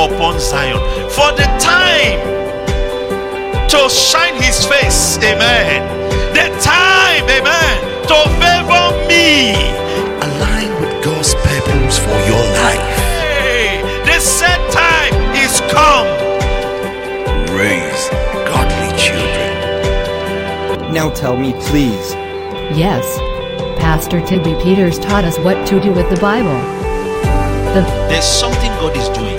Upon 0.00 0.40
Zion. 0.40 0.78
For 1.10 1.30
the 1.36 1.44
time 1.60 2.20
to 3.68 3.88
shine 3.90 4.34
his 4.42 4.64
face. 4.64 5.18
Amen. 5.18 5.84
The 6.32 6.48
time, 6.64 7.24
amen, 7.28 7.76
to 8.08 8.18
favor 8.40 8.86
me. 9.06 9.52
Align 10.24 10.70
with 10.80 11.04
God's 11.04 11.34
purpose 11.34 11.98
for 11.98 12.18
your 12.26 12.44
life. 12.64 12.96
Hey, 13.44 13.82
the 14.06 14.18
set 14.18 14.58
time 14.72 15.12
is 15.36 15.60
come. 15.70 16.08
Raise 17.54 18.08
godly 18.48 18.96
children. 18.98 19.52
Now 20.94 21.10
tell 21.10 21.36
me, 21.36 21.52
please. 21.68 22.14
Yes. 22.74 23.04
Pastor 23.78 24.20
TB 24.20 24.62
Peters 24.62 24.98
taught 24.98 25.24
us 25.24 25.38
what 25.40 25.66
to 25.66 25.78
do 25.78 25.92
with 25.92 26.08
the 26.08 26.20
Bible. 26.20 26.58
The 27.74 27.82
There's 28.08 28.24
something 28.24 28.70
God 28.80 28.96
is 28.96 29.08
doing 29.10 29.29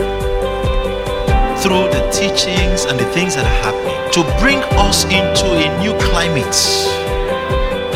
through 1.62 1.86
the 1.94 2.02
teachings 2.10 2.86
and 2.86 3.00
the 3.00 3.06
things 3.14 3.36
that 3.36 3.46
are 3.46 3.62
happening 3.62 3.94
to 4.10 4.24
bring 4.42 4.58
us 4.82 5.06
into 5.06 5.46
a 5.54 5.70
new 5.78 5.94
climate. 6.10 6.58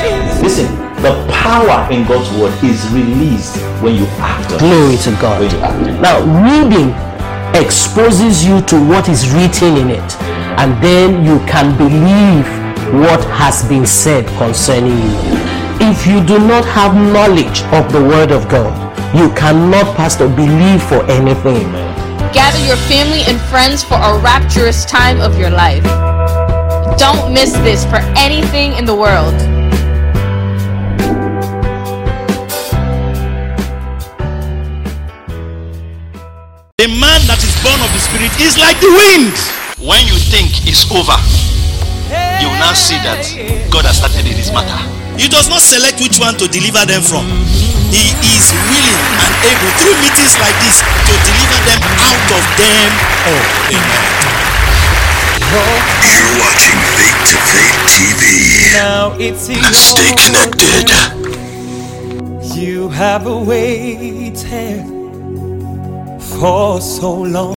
praise. 0.00 0.42
Listen, 0.42 0.68
the 1.02 1.12
power 1.32 1.90
in 1.92 2.06
God's 2.06 2.30
word 2.38 2.54
is 2.64 2.88
released 2.92 3.56
when 3.82 3.94
you 3.96 4.06
act. 4.18 4.52
on 4.52 4.56
it. 4.56 4.60
Glory 4.60 4.96
to 4.98 5.10
God. 5.20 5.40
When 5.40 5.50
you 5.50 5.58
act. 5.60 6.00
Now, 6.00 6.20
reading 6.44 6.94
exposes 7.60 8.44
you 8.44 8.60
to 8.62 8.76
what 8.88 9.08
is 9.08 9.30
written 9.32 9.76
in 9.76 9.90
it, 9.90 10.16
and 10.58 10.82
then 10.82 11.24
you 11.24 11.38
can 11.46 11.76
believe 11.76 12.46
what 13.02 13.24
has 13.30 13.64
been 13.68 13.86
said 13.86 14.26
concerning 14.38 14.96
you 14.96 15.55
if 15.88 16.04
you 16.04 16.18
do 16.24 16.38
not 16.38 16.64
have 16.64 16.94
knowledge 16.96 17.62
of 17.70 17.92
the 17.92 18.02
Word 18.02 18.32
of 18.32 18.48
God, 18.48 18.74
you 19.14 19.30
cannot, 19.34 19.94
Pastor, 19.94 20.28
believe 20.28 20.82
for 20.82 21.04
anything. 21.06 21.70
Gather 22.34 22.58
your 22.66 22.76
family 22.90 23.22
and 23.28 23.40
friends 23.42 23.84
for 23.84 23.94
a 23.94 24.18
rapturous 24.18 24.84
time 24.84 25.20
of 25.20 25.38
your 25.38 25.50
life. 25.50 25.84
Don't 26.98 27.32
miss 27.32 27.52
this 27.62 27.84
for 27.84 28.02
anything 28.18 28.72
in 28.72 28.84
the 28.84 28.94
world. 28.94 29.34
A 36.82 36.88
man 36.98 37.20
that 37.30 37.40
is 37.46 37.54
born 37.62 37.78
of 37.78 37.90
the 37.94 38.02
Spirit 38.02 38.34
is 38.42 38.58
like 38.58 38.78
the 38.80 38.90
wind. 38.90 39.38
When 39.78 40.02
you 40.06 40.18
think 40.18 40.66
it's 40.66 40.90
over, 40.90 41.14
you 42.42 42.50
will 42.50 42.58
now 42.58 42.74
see 42.74 42.98
that 43.06 43.22
God 43.70 43.84
has 43.84 43.98
started 43.98 44.26
in 44.26 44.34
this 44.34 44.50
matter. 44.50 45.05
He 45.16 45.28
does 45.28 45.48
not 45.48 45.60
select 45.60 46.00
which 46.00 46.18
one 46.18 46.36
to 46.36 46.46
deliver 46.48 46.84
them 46.84 47.02
from. 47.02 47.24
He 47.90 48.12
is 48.36 48.46
willing 48.68 49.00
and 49.24 49.32
able 49.48 49.72
through 49.80 49.96
meetings 50.04 50.36
like 50.38 50.56
this 50.60 50.78
to 50.80 51.12
deliver 51.24 51.58
them 51.64 51.80
out 52.04 52.28
of 52.36 52.44
them 52.60 52.90
all. 53.26 53.46
Amen. 53.72 54.36
You're 55.46 56.36
watching 56.42 56.80
Faith 56.94 57.20
to 57.30 57.36
Faith 57.48 57.80
TV. 57.88 58.72
Now 58.74 59.16
it's 59.18 59.46
Stay 59.46 60.12
connected. 60.20 60.90
You 62.56 62.88
have 62.88 63.26
waited 63.26 64.36
for 66.20 66.80
so 66.80 67.12
long. 67.12 67.55